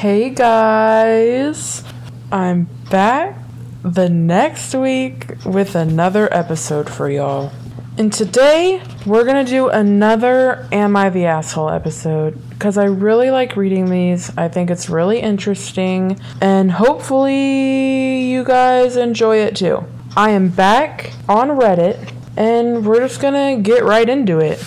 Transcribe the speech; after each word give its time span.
Hey 0.00 0.30
guys, 0.30 1.84
I'm 2.32 2.70
back 2.90 3.36
the 3.82 4.08
next 4.08 4.74
week 4.74 5.34
with 5.44 5.74
another 5.74 6.26
episode 6.32 6.88
for 6.88 7.10
y'all. 7.10 7.52
And 7.98 8.10
today 8.10 8.82
we're 9.04 9.26
gonna 9.26 9.44
do 9.44 9.68
another 9.68 10.66
Am 10.72 10.96
I 10.96 11.10
the 11.10 11.26
Asshole 11.26 11.68
episode 11.68 12.40
because 12.48 12.78
I 12.78 12.84
really 12.84 13.30
like 13.30 13.56
reading 13.56 13.90
these. 13.90 14.34
I 14.38 14.48
think 14.48 14.70
it's 14.70 14.88
really 14.88 15.20
interesting, 15.20 16.18
and 16.40 16.72
hopefully, 16.72 18.22
you 18.22 18.42
guys 18.42 18.96
enjoy 18.96 19.36
it 19.36 19.54
too. 19.54 19.84
I 20.16 20.30
am 20.30 20.48
back 20.48 21.12
on 21.28 21.48
Reddit, 21.48 22.10
and 22.38 22.86
we're 22.86 23.00
just 23.00 23.20
gonna 23.20 23.58
get 23.58 23.84
right 23.84 24.08
into 24.08 24.38
it. 24.38 24.64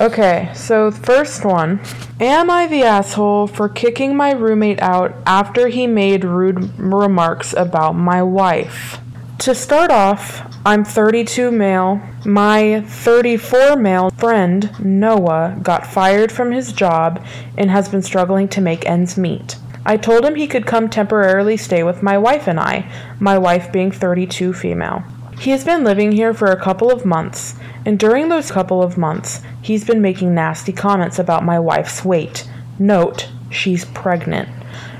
Okay, 0.00 0.50
so 0.54 0.90
first 0.90 1.44
one. 1.44 1.80
Am 2.18 2.50
I 2.50 2.66
the 2.66 2.82
asshole 2.82 3.46
for 3.46 3.68
kicking 3.68 4.16
my 4.16 4.32
roommate 4.32 4.82
out 4.82 5.14
after 5.24 5.68
he 5.68 5.86
made 5.86 6.24
rude 6.24 6.76
remarks 6.80 7.52
about 7.52 7.92
my 7.92 8.20
wife? 8.20 8.98
To 9.38 9.54
start 9.54 9.92
off, 9.92 10.52
I'm 10.66 10.84
32 10.84 11.52
male. 11.52 12.02
My 12.24 12.80
34 12.88 13.76
male 13.76 14.10
friend, 14.10 14.68
Noah, 14.84 15.60
got 15.62 15.86
fired 15.86 16.32
from 16.32 16.50
his 16.50 16.72
job 16.72 17.24
and 17.56 17.70
has 17.70 17.88
been 17.88 18.02
struggling 18.02 18.48
to 18.48 18.60
make 18.60 18.86
ends 18.86 19.16
meet. 19.16 19.58
I 19.86 19.96
told 19.96 20.24
him 20.24 20.34
he 20.34 20.48
could 20.48 20.66
come 20.66 20.88
temporarily 20.88 21.56
stay 21.56 21.84
with 21.84 22.02
my 22.02 22.18
wife 22.18 22.48
and 22.48 22.58
I, 22.58 22.90
my 23.20 23.38
wife 23.38 23.70
being 23.70 23.92
32 23.92 24.54
female. 24.54 25.04
He 25.38 25.50
has 25.50 25.64
been 25.64 25.84
living 25.84 26.12
here 26.12 26.32
for 26.32 26.46
a 26.46 26.60
couple 26.60 26.90
of 26.90 27.04
months, 27.04 27.54
and 27.84 27.98
during 27.98 28.28
those 28.28 28.50
couple 28.50 28.82
of 28.82 28.96
months, 28.96 29.42
he's 29.60 29.84
been 29.84 30.00
making 30.00 30.34
nasty 30.34 30.72
comments 30.72 31.18
about 31.18 31.44
my 31.44 31.58
wife's 31.58 32.04
weight. 32.04 32.48
Note, 32.78 33.28
she's 33.50 33.84
pregnant. 33.84 34.48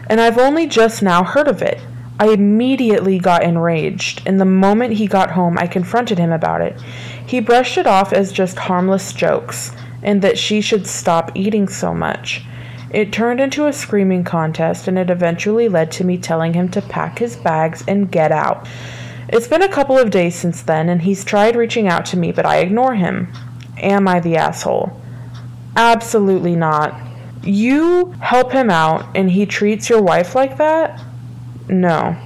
And 0.09 0.21
I've 0.21 0.39
only 0.39 0.67
just 0.67 1.03
now 1.03 1.25
heard 1.25 1.49
of 1.49 1.63
it. 1.63 1.81
I 2.19 2.29
immediately 2.29 3.19
got 3.19 3.43
enraged, 3.43 4.23
and 4.27 4.41
the 4.41 4.45
moment 4.45 4.95
he 4.95 5.07
got 5.07 5.33
home, 5.33 5.59
I 5.59 5.67
confronted 5.67 6.19
him 6.19 6.31
about 6.31 6.61
it. 6.61 6.81
He 7.27 7.41
brushed 7.41 7.79
it 7.79 7.87
off 7.87 8.13
as 8.13 8.31
just 8.31 8.59
harmless 8.59 9.13
jokes, 9.13 9.73
and 10.03 10.21
that 10.23 10.39
she 10.39 10.61
should 10.61 10.87
stop 10.87 11.33
eating 11.35 11.67
so 11.69 11.95
much. 11.95 12.45
It 12.91 13.13
turned 13.13 13.41
into 13.41 13.67
a 13.67 13.73
screaming 13.73 14.23
contest, 14.23 14.87
and 14.87 14.97
it 14.99 15.11
eventually 15.11 15.69
led 15.69 15.91
to 15.93 16.05
me 16.05 16.17
telling 16.17 16.53
him 16.53 16.69
to 16.69 16.83
pack 16.83 17.19
his 17.19 17.35
bags 17.35 17.83
and 17.89 18.13
get 18.13 18.31
out. 18.31 18.69
It's 19.35 19.49
been 19.49 19.63
a 19.63 19.69
couple 19.69 19.99
of 19.99 20.13
days 20.13 20.37
since 20.37 20.63
then, 20.63 20.89
and 20.89 21.03
he's 21.03 21.25
tried 21.25 21.57
reaching 21.57 21.89
out 21.89 22.07
to 22.07 22.17
me, 22.17 22.31
but 22.31 22.47
I 22.47 22.59
ignore 22.59 22.95
him. 22.95 23.33
Am 23.79 24.07
I 24.07 24.21
the 24.21 24.37
asshole? 24.37 24.97
Absolutely 25.75 26.55
not. 26.55 26.95
You 27.43 28.13
help 28.21 28.53
him 28.53 28.71
out, 28.71 29.05
and 29.17 29.29
he 29.29 29.45
treats 29.45 29.91
your 29.91 30.01
wife 30.01 30.37
like 30.37 30.57
that? 30.59 31.03
No. 31.69 32.17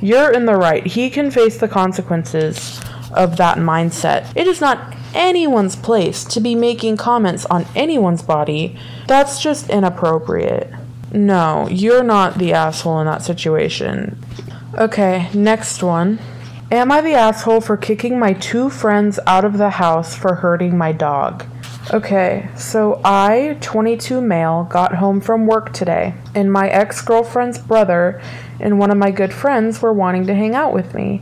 You're 0.00 0.30
in 0.30 0.46
the 0.46 0.54
right. 0.54 0.86
He 0.86 1.10
can 1.10 1.32
face 1.32 1.58
the 1.58 1.66
consequences 1.66 2.80
of 3.10 3.38
that 3.38 3.58
mindset. 3.58 4.32
It 4.36 4.46
is 4.46 4.60
not 4.60 4.94
anyone's 5.14 5.74
place 5.74 6.22
to 6.26 6.38
be 6.38 6.54
making 6.54 6.96
comments 6.96 7.44
on 7.46 7.66
anyone's 7.74 8.22
body. 8.22 8.78
That's 9.08 9.42
just 9.42 9.68
inappropriate. 9.68 10.72
No, 11.10 11.66
you're 11.68 12.04
not 12.04 12.38
the 12.38 12.52
asshole 12.52 13.00
in 13.00 13.06
that 13.06 13.22
situation. 13.22 14.16
Okay, 14.78 15.28
next 15.34 15.82
one. 15.82 16.20
Am 16.72 16.90
I 16.90 17.02
the 17.02 17.12
asshole 17.12 17.60
for 17.60 17.76
kicking 17.76 18.18
my 18.18 18.32
two 18.32 18.70
friends 18.70 19.20
out 19.26 19.44
of 19.44 19.58
the 19.58 19.68
house 19.68 20.16
for 20.16 20.36
hurting 20.36 20.74
my 20.74 20.90
dog? 20.90 21.44
Okay, 21.92 22.48
so 22.56 22.98
I, 23.04 23.58
22 23.60 24.22
male, 24.22 24.64
got 24.70 24.94
home 24.94 25.20
from 25.20 25.46
work 25.46 25.74
today, 25.74 26.14
and 26.34 26.50
my 26.50 26.70
ex 26.70 27.02
girlfriend's 27.02 27.58
brother 27.58 28.22
and 28.58 28.78
one 28.78 28.90
of 28.90 28.96
my 28.96 29.10
good 29.10 29.34
friends 29.34 29.82
were 29.82 29.92
wanting 29.92 30.26
to 30.28 30.34
hang 30.34 30.54
out 30.54 30.72
with 30.72 30.94
me. 30.94 31.20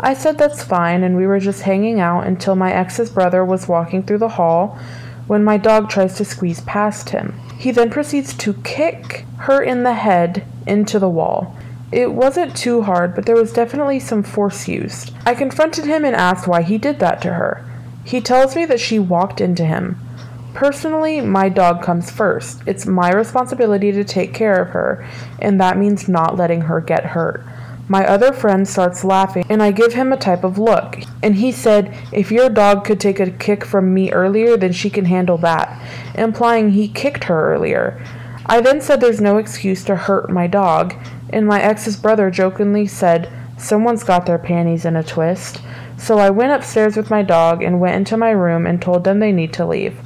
I 0.00 0.14
said 0.14 0.36
that's 0.36 0.64
fine, 0.64 1.04
and 1.04 1.16
we 1.16 1.28
were 1.28 1.38
just 1.38 1.62
hanging 1.62 2.00
out 2.00 2.26
until 2.26 2.56
my 2.56 2.72
ex's 2.72 3.08
brother 3.08 3.44
was 3.44 3.68
walking 3.68 4.02
through 4.02 4.18
the 4.18 4.30
hall 4.30 4.76
when 5.28 5.44
my 5.44 5.58
dog 5.58 5.88
tries 5.88 6.16
to 6.16 6.24
squeeze 6.24 6.62
past 6.62 7.10
him. 7.10 7.38
He 7.56 7.70
then 7.70 7.90
proceeds 7.90 8.34
to 8.38 8.54
kick 8.64 9.26
her 9.42 9.62
in 9.62 9.84
the 9.84 9.94
head 9.94 10.44
into 10.66 10.98
the 10.98 11.08
wall. 11.08 11.56
It 11.90 12.12
wasn't 12.12 12.56
too 12.56 12.82
hard, 12.82 13.14
but 13.14 13.24
there 13.24 13.36
was 13.36 13.52
definitely 13.52 13.98
some 14.00 14.22
force 14.22 14.68
used. 14.68 15.12
I 15.24 15.34
confronted 15.34 15.86
him 15.86 16.04
and 16.04 16.14
asked 16.14 16.46
why 16.46 16.62
he 16.62 16.76
did 16.76 16.98
that 17.00 17.22
to 17.22 17.32
her. 17.34 17.64
He 18.04 18.20
tells 18.20 18.54
me 18.54 18.64
that 18.66 18.80
she 18.80 18.98
walked 18.98 19.40
into 19.40 19.64
him. 19.64 19.98
Personally, 20.52 21.20
my 21.20 21.48
dog 21.48 21.82
comes 21.82 22.10
first. 22.10 22.60
It's 22.66 22.86
my 22.86 23.10
responsibility 23.10 23.92
to 23.92 24.04
take 24.04 24.34
care 24.34 24.60
of 24.60 24.70
her, 24.70 25.06
and 25.38 25.60
that 25.60 25.78
means 25.78 26.08
not 26.08 26.36
letting 26.36 26.62
her 26.62 26.80
get 26.80 27.06
hurt. 27.06 27.44
My 27.90 28.06
other 28.06 28.34
friend 28.34 28.68
starts 28.68 29.02
laughing, 29.02 29.46
and 29.48 29.62
I 29.62 29.70
give 29.70 29.94
him 29.94 30.12
a 30.12 30.16
type 30.18 30.44
of 30.44 30.58
look. 30.58 30.98
And 31.22 31.36
he 31.36 31.52
said, 31.52 31.96
If 32.12 32.30
your 32.30 32.50
dog 32.50 32.84
could 32.84 33.00
take 33.00 33.18
a 33.18 33.30
kick 33.30 33.64
from 33.64 33.94
me 33.94 34.12
earlier, 34.12 34.58
then 34.58 34.72
she 34.72 34.90
can 34.90 35.06
handle 35.06 35.38
that, 35.38 35.80
implying 36.14 36.72
he 36.72 36.88
kicked 36.88 37.24
her 37.24 37.54
earlier. 37.54 38.02
I 38.44 38.60
then 38.60 38.80
said 38.80 39.00
there's 39.00 39.20
no 39.20 39.38
excuse 39.38 39.84
to 39.84 39.96
hurt 39.96 40.30
my 40.30 40.46
dog, 40.46 40.94
and 41.30 41.46
my 41.46 41.60
ex's 41.60 41.96
brother 41.96 42.30
jokingly 42.30 42.86
said, 42.86 43.30
Someone's 43.56 44.04
got 44.04 44.26
their 44.26 44.38
panties 44.38 44.84
in 44.84 44.96
a 44.96 45.02
twist. 45.02 45.60
So 45.96 46.18
I 46.18 46.30
went 46.30 46.52
upstairs 46.52 46.96
with 46.96 47.10
my 47.10 47.22
dog 47.22 47.62
and 47.62 47.80
went 47.80 47.96
into 47.96 48.16
my 48.16 48.30
room 48.30 48.66
and 48.66 48.80
told 48.80 49.02
them 49.02 49.18
they 49.18 49.32
need 49.32 49.52
to 49.54 49.66
leave. 49.66 49.98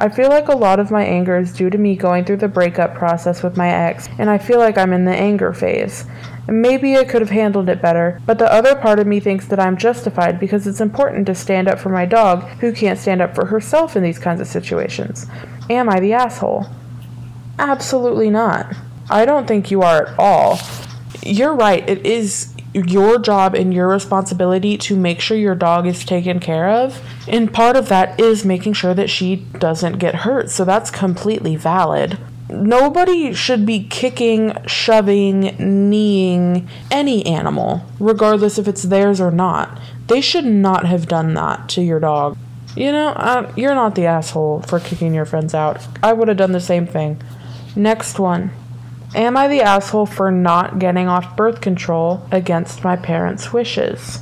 I 0.00 0.08
feel 0.08 0.28
like 0.28 0.46
a 0.46 0.56
lot 0.56 0.78
of 0.78 0.92
my 0.92 1.04
anger 1.04 1.36
is 1.38 1.52
due 1.52 1.70
to 1.70 1.78
me 1.78 1.96
going 1.96 2.24
through 2.24 2.36
the 2.36 2.46
breakup 2.46 2.94
process 2.94 3.42
with 3.42 3.56
my 3.56 3.68
ex, 3.68 4.08
and 4.18 4.30
I 4.30 4.38
feel 4.38 4.58
like 4.58 4.78
I'm 4.78 4.92
in 4.92 5.04
the 5.04 5.16
anger 5.16 5.52
phase. 5.52 6.04
Maybe 6.46 6.96
I 6.96 7.04
could 7.04 7.20
have 7.20 7.30
handled 7.30 7.68
it 7.68 7.82
better, 7.82 8.20
but 8.24 8.38
the 8.38 8.52
other 8.52 8.76
part 8.76 9.00
of 9.00 9.08
me 9.08 9.18
thinks 9.18 9.46
that 9.46 9.58
I'm 9.58 9.76
justified 9.76 10.38
because 10.38 10.66
it's 10.66 10.80
important 10.80 11.26
to 11.26 11.34
stand 11.34 11.66
up 11.66 11.80
for 11.80 11.88
my 11.88 12.06
dog 12.06 12.44
who 12.60 12.72
can't 12.72 12.98
stand 12.98 13.20
up 13.20 13.34
for 13.34 13.46
herself 13.46 13.96
in 13.96 14.04
these 14.04 14.20
kinds 14.20 14.40
of 14.40 14.46
situations. 14.46 15.26
Am 15.68 15.88
I 15.88 15.98
the 15.98 16.12
asshole? 16.12 16.66
Absolutely 17.58 18.30
not. 18.30 18.76
I 19.10 19.24
don't 19.24 19.46
think 19.46 19.70
you 19.70 19.82
are 19.82 20.06
at 20.06 20.18
all. 20.18 20.58
You're 21.22 21.54
right. 21.54 21.88
It 21.88 22.04
is 22.06 22.54
your 22.74 23.18
job 23.18 23.54
and 23.54 23.72
your 23.72 23.88
responsibility 23.88 24.76
to 24.76 24.96
make 24.96 25.20
sure 25.20 25.36
your 25.36 25.54
dog 25.54 25.86
is 25.86 26.04
taken 26.04 26.40
care 26.40 26.68
of. 26.68 27.02
And 27.26 27.52
part 27.52 27.76
of 27.76 27.88
that 27.88 28.20
is 28.20 28.44
making 28.44 28.74
sure 28.74 28.94
that 28.94 29.10
she 29.10 29.36
doesn't 29.36 29.98
get 29.98 30.16
hurt. 30.16 30.50
So 30.50 30.64
that's 30.64 30.90
completely 30.90 31.56
valid. 31.56 32.18
Nobody 32.50 33.34
should 33.34 33.66
be 33.66 33.84
kicking, 33.84 34.56
shoving, 34.66 35.54
kneeing 35.90 36.68
any 36.90 37.26
animal, 37.26 37.84
regardless 38.00 38.58
if 38.58 38.66
it's 38.66 38.84
theirs 38.84 39.20
or 39.20 39.30
not. 39.30 39.78
They 40.06 40.22
should 40.22 40.46
not 40.46 40.86
have 40.86 41.08
done 41.08 41.34
that 41.34 41.68
to 41.70 41.82
your 41.82 42.00
dog. 42.00 42.38
You 42.74 42.92
know, 42.92 43.08
uh, 43.08 43.52
you're 43.56 43.74
not 43.74 43.94
the 43.94 44.06
asshole 44.06 44.62
for 44.62 44.80
kicking 44.80 45.12
your 45.12 45.26
friends 45.26 45.54
out. 45.54 45.86
I 46.02 46.12
would 46.14 46.28
have 46.28 46.36
done 46.36 46.52
the 46.52 46.60
same 46.60 46.86
thing. 46.86 47.20
Next 47.76 48.18
one. 48.18 48.50
Am 49.14 49.38
I 49.38 49.48
the 49.48 49.62
asshole 49.62 50.04
for 50.04 50.30
not 50.30 50.78
getting 50.78 51.08
off 51.08 51.34
birth 51.34 51.62
control 51.62 52.28
against 52.30 52.84
my 52.84 52.94
parents' 52.94 53.54
wishes? 53.54 54.18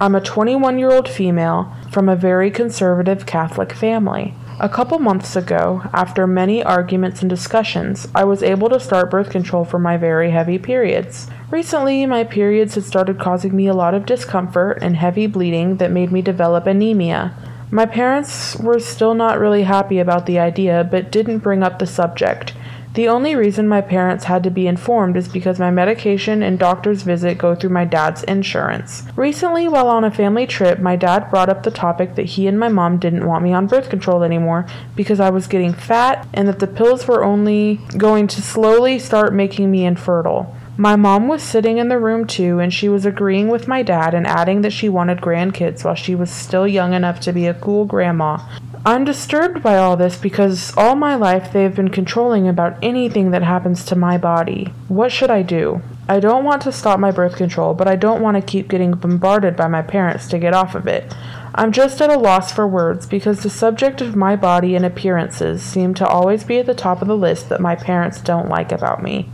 I'm 0.00 0.14
a 0.14 0.20
21 0.22 0.78
year 0.78 0.90
old 0.90 1.10
female 1.10 1.70
from 1.90 2.08
a 2.08 2.16
very 2.16 2.50
conservative 2.50 3.26
Catholic 3.26 3.70
family. 3.70 4.34
A 4.58 4.68
couple 4.68 4.98
months 4.98 5.36
ago, 5.36 5.82
after 5.92 6.26
many 6.26 6.64
arguments 6.64 7.20
and 7.20 7.28
discussions, 7.28 8.08
I 8.14 8.24
was 8.24 8.42
able 8.42 8.70
to 8.70 8.80
start 8.80 9.10
birth 9.10 9.28
control 9.28 9.66
for 9.66 9.78
my 9.78 9.98
very 9.98 10.30
heavy 10.30 10.58
periods. 10.58 11.26
Recently, 11.50 12.06
my 12.06 12.24
periods 12.24 12.76
had 12.76 12.84
started 12.84 13.18
causing 13.18 13.54
me 13.54 13.66
a 13.66 13.74
lot 13.74 13.92
of 13.92 14.06
discomfort 14.06 14.78
and 14.80 14.96
heavy 14.96 15.26
bleeding 15.26 15.76
that 15.76 15.90
made 15.90 16.10
me 16.12 16.22
develop 16.22 16.66
anemia. 16.66 17.34
My 17.70 17.84
parents 17.84 18.56
were 18.56 18.80
still 18.80 19.12
not 19.12 19.38
really 19.38 19.64
happy 19.64 19.98
about 19.98 20.24
the 20.24 20.38
idea, 20.38 20.88
but 20.90 21.12
didn't 21.12 21.38
bring 21.38 21.62
up 21.62 21.78
the 21.78 21.86
subject. 21.86 22.54
The 22.94 23.06
only 23.06 23.36
reason 23.36 23.68
my 23.68 23.82
parents 23.82 24.24
had 24.24 24.42
to 24.42 24.50
be 24.50 24.66
informed 24.66 25.16
is 25.16 25.28
because 25.28 25.60
my 25.60 25.70
medication 25.70 26.42
and 26.42 26.58
doctor's 26.58 27.02
visit 27.02 27.38
go 27.38 27.54
through 27.54 27.70
my 27.70 27.84
dad's 27.84 28.24
insurance. 28.24 29.04
Recently, 29.14 29.68
while 29.68 29.86
on 29.86 30.02
a 30.02 30.10
family 30.10 30.44
trip, 30.44 30.80
my 30.80 30.96
dad 30.96 31.30
brought 31.30 31.48
up 31.48 31.62
the 31.62 31.70
topic 31.70 32.16
that 32.16 32.26
he 32.26 32.48
and 32.48 32.58
my 32.58 32.68
mom 32.68 32.98
didn't 32.98 33.26
want 33.26 33.44
me 33.44 33.52
on 33.52 33.68
birth 33.68 33.90
control 33.90 34.24
anymore 34.24 34.66
because 34.96 35.20
I 35.20 35.30
was 35.30 35.46
getting 35.46 35.72
fat 35.72 36.26
and 36.34 36.48
that 36.48 36.58
the 36.58 36.66
pills 36.66 37.06
were 37.06 37.22
only 37.22 37.76
going 37.96 38.26
to 38.26 38.42
slowly 38.42 38.98
start 38.98 39.32
making 39.32 39.70
me 39.70 39.84
infertile. 39.84 40.56
My 40.76 40.96
mom 40.96 41.28
was 41.28 41.42
sitting 41.42 41.78
in 41.78 41.88
the 41.88 41.98
room 41.98 42.26
too, 42.26 42.58
and 42.58 42.72
she 42.72 42.88
was 42.88 43.04
agreeing 43.04 43.48
with 43.48 43.68
my 43.68 43.82
dad 43.82 44.14
and 44.14 44.26
adding 44.26 44.62
that 44.62 44.72
she 44.72 44.88
wanted 44.88 45.18
grandkids 45.18 45.84
while 45.84 45.94
she 45.94 46.14
was 46.14 46.30
still 46.30 46.66
young 46.66 46.94
enough 46.94 47.20
to 47.20 47.32
be 47.32 47.46
a 47.46 47.54
cool 47.54 47.84
grandma. 47.84 48.38
I'm 48.84 49.04
disturbed 49.04 49.62
by 49.62 49.76
all 49.76 49.98
this 49.98 50.16
because 50.16 50.74
all 50.74 50.96
my 50.96 51.14
life 51.14 51.52
they 51.52 51.64
have 51.64 51.74
been 51.74 51.90
controlling 51.90 52.48
about 52.48 52.78
anything 52.82 53.30
that 53.30 53.42
happens 53.42 53.84
to 53.84 53.94
my 53.94 54.16
body. 54.16 54.72
What 54.88 55.12
should 55.12 55.30
I 55.30 55.42
do? 55.42 55.82
I 56.08 56.18
don't 56.18 56.44
want 56.44 56.62
to 56.62 56.72
stop 56.72 56.98
my 56.98 57.10
birth 57.10 57.36
control, 57.36 57.74
but 57.74 57.86
I 57.86 57.96
don't 57.96 58.22
want 58.22 58.36
to 58.36 58.42
keep 58.42 58.68
getting 58.68 58.92
bombarded 58.92 59.54
by 59.54 59.68
my 59.68 59.82
parents 59.82 60.28
to 60.28 60.38
get 60.38 60.54
off 60.54 60.74
of 60.74 60.86
it. 60.86 61.14
I'm 61.54 61.72
just 61.72 62.00
at 62.00 62.08
a 62.08 62.18
loss 62.18 62.52
for 62.52 62.66
words 62.66 63.06
because 63.06 63.42
the 63.42 63.50
subject 63.50 64.00
of 64.00 64.16
my 64.16 64.34
body 64.34 64.74
and 64.74 64.86
appearances 64.86 65.62
seem 65.62 65.92
to 65.94 66.08
always 66.08 66.42
be 66.42 66.58
at 66.58 66.64
the 66.64 66.74
top 66.74 67.02
of 67.02 67.08
the 67.08 67.16
list 67.16 67.50
that 67.50 67.60
my 67.60 67.76
parents 67.76 68.18
don't 68.18 68.48
like 68.48 68.72
about 68.72 69.02
me. 69.02 69.28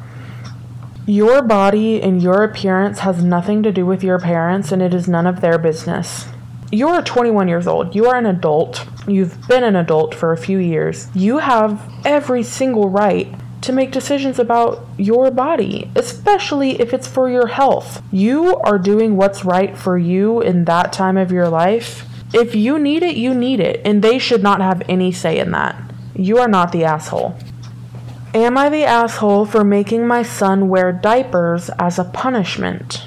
Your 1.07 1.41
body 1.41 2.03
and 2.03 2.21
your 2.21 2.43
appearance 2.43 2.99
has 3.01 3.23
nothing 3.23 3.63
to 3.63 3.71
do 3.71 3.87
with 3.87 4.03
your 4.03 4.19
parents, 4.19 4.73
and 4.73 4.83
it 4.83 4.93
is 4.93 5.07
none 5.07 5.29
of 5.29 5.41
their 5.41 5.57
business. 5.57 6.27
You 6.73 6.89
are 6.89 7.03
21 7.03 7.49
years 7.49 7.67
old. 7.67 7.95
You 7.95 8.07
are 8.07 8.17
an 8.17 8.27
adult. 8.27 8.87
You've 9.07 9.47
been 9.47 9.63
an 9.63 9.77
adult 9.77 10.15
for 10.15 10.33
a 10.33 10.37
few 10.37 10.59
years. 10.59 11.09
You 11.15 11.39
have 11.39 11.81
every 12.05 12.43
single 12.43 12.89
right 12.89 13.33
to 13.63 13.73
make 13.73 13.93
decisions 13.93 14.39
about 14.39 14.87
your 14.97 15.31
body, 15.31 15.91
especially 15.95 16.81
if 16.81 16.93
it's 16.93 17.09
for 17.09 17.31
your 17.31 17.47
health. 17.47 18.03
You 18.13 18.57
are 18.59 18.79
doing 18.79 19.17
what's 19.17 19.45
right 19.45 19.77
for 19.77 19.97
you 19.97 20.41
in 20.41 20.65
that 20.65 20.93
time 20.93 21.17
of 21.17 21.33
your 21.33 21.49
life. 21.49 22.07
If 22.33 22.55
you 22.55 22.79
need 22.79 23.03
it, 23.03 23.17
you 23.17 23.35
need 23.35 23.61
it, 23.61 23.81
and 23.85 24.03
they 24.03 24.19
should 24.19 24.43
not 24.43 24.61
have 24.61 24.83
any 24.89 25.13
say 25.13 25.39
in 25.39 25.53
that. 25.53 25.81
You 26.15 26.39
are 26.39 26.49
not 26.49 26.73
the 26.73 26.85
asshole. 26.85 27.37
Am 28.35 28.59
I 28.59 28.69
the 28.69 28.85
asshole 28.85 29.47
for 29.47 29.65
making 29.65 30.07
my 30.07 30.23
son 30.23 30.69
wear 30.69 30.93
diapers 30.93 31.71
as 31.79 31.99
a 31.99 32.05
punishment? 32.05 33.07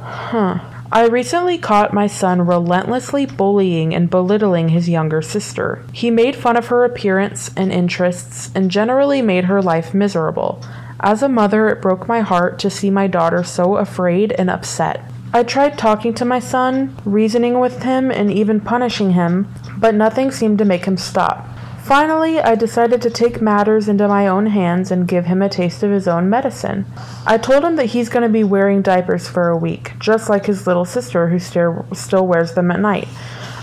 Huh. 0.00 0.60
I 0.92 1.06
recently 1.06 1.58
caught 1.58 1.92
my 1.92 2.06
son 2.06 2.46
relentlessly 2.46 3.26
bullying 3.26 3.92
and 3.92 4.08
belittling 4.08 4.68
his 4.68 4.88
younger 4.88 5.20
sister. 5.20 5.84
He 5.92 6.12
made 6.12 6.36
fun 6.36 6.56
of 6.56 6.68
her 6.68 6.84
appearance 6.84 7.50
and 7.56 7.72
interests 7.72 8.50
and 8.54 8.70
generally 8.70 9.20
made 9.20 9.46
her 9.46 9.60
life 9.60 9.92
miserable. 9.92 10.62
As 11.00 11.22
a 11.22 11.28
mother, 11.28 11.68
it 11.68 11.82
broke 11.82 12.06
my 12.06 12.20
heart 12.20 12.60
to 12.60 12.70
see 12.70 12.88
my 12.88 13.08
daughter 13.08 13.42
so 13.42 13.76
afraid 13.76 14.32
and 14.32 14.48
upset. 14.48 15.02
I 15.32 15.42
tried 15.42 15.76
talking 15.76 16.14
to 16.14 16.24
my 16.24 16.38
son, 16.38 16.96
reasoning 17.04 17.58
with 17.58 17.82
him, 17.82 18.12
and 18.12 18.32
even 18.32 18.60
punishing 18.60 19.12
him, 19.12 19.52
but 19.76 19.94
nothing 19.94 20.30
seemed 20.30 20.58
to 20.58 20.64
make 20.64 20.84
him 20.84 20.96
stop. 20.96 21.48
Finally, 21.86 22.40
I 22.40 22.56
decided 22.56 23.00
to 23.02 23.10
take 23.10 23.40
matters 23.40 23.88
into 23.88 24.08
my 24.08 24.26
own 24.26 24.46
hands 24.46 24.90
and 24.90 25.06
give 25.06 25.26
him 25.26 25.40
a 25.40 25.48
taste 25.48 25.84
of 25.84 25.92
his 25.92 26.08
own 26.08 26.28
medicine. 26.28 26.84
I 27.24 27.38
told 27.38 27.62
him 27.62 27.76
that 27.76 27.86
he's 27.86 28.08
going 28.08 28.24
to 28.24 28.28
be 28.28 28.42
wearing 28.42 28.82
diapers 28.82 29.28
for 29.28 29.48
a 29.48 29.56
week, 29.56 29.92
just 30.00 30.28
like 30.28 30.46
his 30.46 30.66
little 30.66 30.84
sister 30.84 31.28
who 31.28 31.38
still 31.38 32.26
wears 32.26 32.54
them 32.54 32.72
at 32.72 32.80
night. 32.80 33.06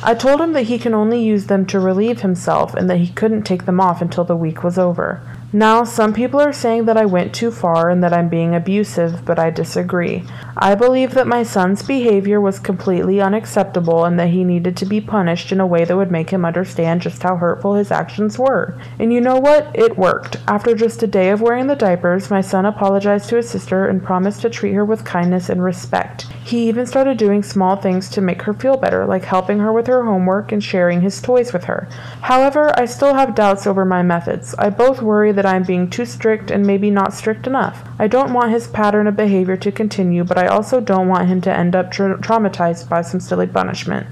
I 0.01 0.15
told 0.15 0.39
him 0.39 0.53
that 0.53 0.67
he 0.67 0.79
can 0.79 0.93
only 0.93 1.21
use 1.21 1.47
them 1.47 1.65
to 1.65 1.81
relieve 1.81 2.21
himself 2.21 2.73
and 2.75 2.89
that 2.89 2.99
he 2.99 3.09
couldn't 3.09 3.43
take 3.43 3.65
them 3.65 3.81
off 3.81 4.01
until 4.01 4.23
the 4.23 4.37
week 4.37 4.63
was 4.63 4.79
over. 4.79 5.21
Now, 5.55 5.83
some 5.83 6.13
people 6.13 6.41
are 6.41 6.51
saying 6.51 6.85
that 6.85 6.97
I 6.97 7.05
went 7.05 7.31
too 7.31 7.51
far 7.51 7.91
and 7.91 8.03
that 8.03 8.11
I'm 8.11 8.27
being 8.27 8.55
abusive, 8.55 9.23
but 9.23 9.37
I 9.37 9.51
disagree. 9.51 10.23
I 10.57 10.73
believe 10.73 11.13
that 11.13 11.27
my 11.27 11.43
son's 11.43 11.83
behavior 11.83 12.41
was 12.41 12.57
completely 12.57 13.21
unacceptable 13.21 14.03
and 14.03 14.19
that 14.19 14.29
he 14.29 14.43
needed 14.43 14.75
to 14.77 14.87
be 14.87 14.99
punished 14.99 15.51
in 15.51 15.59
a 15.59 15.67
way 15.67 15.85
that 15.85 15.95
would 15.95 16.09
make 16.09 16.31
him 16.31 16.43
understand 16.43 17.03
just 17.03 17.21
how 17.21 17.35
hurtful 17.35 17.75
his 17.75 17.91
actions 17.91 18.39
were. 18.39 18.79
And 18.97 19.13
you 19.13 19.21
know 19.21 19.37
what? 19.37 19.69
It 19.75 19.95
worked. 19.95 20.37
After 20.47 20.73
just 20.73 21.03
a 21.03 21.07
day 21.07 21.29
of 21.29 21.41
wearing 21.41 21.67
the 21.67 21.75
diapers, 21.75 22.31
my 22.31 22.41
son 22.41 22.65
apologized 22.65 23.29
to 23.29 23.35
his 23.35 23.47
sister 23.47 23.87
and 23.87 24.03
promised 24.03 24.41
to 24.41 24.49
treat 24.49 24.73
her 24.73 24.85
with 24.85 25.05
kindness 25.05 25.49
and 25.49 25.63
respect. 25.63 26.23
He 26.43 26.67
even 26.67 26.87
started 26.87 27.17
doing 27.17 27.43
small 27.43 27.75
things 27.75 28.09
to 28.09 28.21
make 28.21 28.41
her 28.41 28.53
feel 28.53 28.75
better, 28.75 29.05
like 29.05 29.23
helping 29.23 29.59
her 29.59 29.71
with 29.71 29.87
her 29.87 30.03
homework 30.03 30.51
and 30.51 30.63
sharing 30.63 31.01
his 31.01 31.21
toys 31.21 31.53
with 31.53 31.65
her. 31.65 31.87
However, 32.21 32.77
I 32.77 32.85
still 32.85 33.13
have 33.13 33.35
doubts 33.35 33.65
over 33.67 33.85
my 33.85 34.01
methods. 34.01 34.53
I 34.57 34.69
both 34.69 35.01
worry 35.01 35.31
that 35.31 35.42
that 35.43 35.53
I'm 35.53 35.63
being 35.63 35.89
too 35.89 36.05
strict 36.05 36.49
and 36.49 36.65
maybe 36.65 36.89
not 36.89 37.13
strict 37.13 37.45
enough. 37.45 37.85
I 37.99 38.07
don't 38.07 38.33
want 38.33 38.51
his 38.51 38.67
pattern 38.67 39.07
of 39.07 39.17
behavior 39.17 39.57
to 39.57 39.71
continue, 39.71 40.23
but 40.23 40.37
I 40.37 40.47
also 40.47 40.79
don't 40.79 41.09
want 41.09 41.27
him 41.27 41.41
to 41.41 41.53
end 41.53 41.75
up 41.75 41.91
tra- 41.91 42.17
traumatized 42.17 42.87
by 42.87 43.01
some 43.01 43.19
silly 43.19 43.47
punishment. 43.47 44.07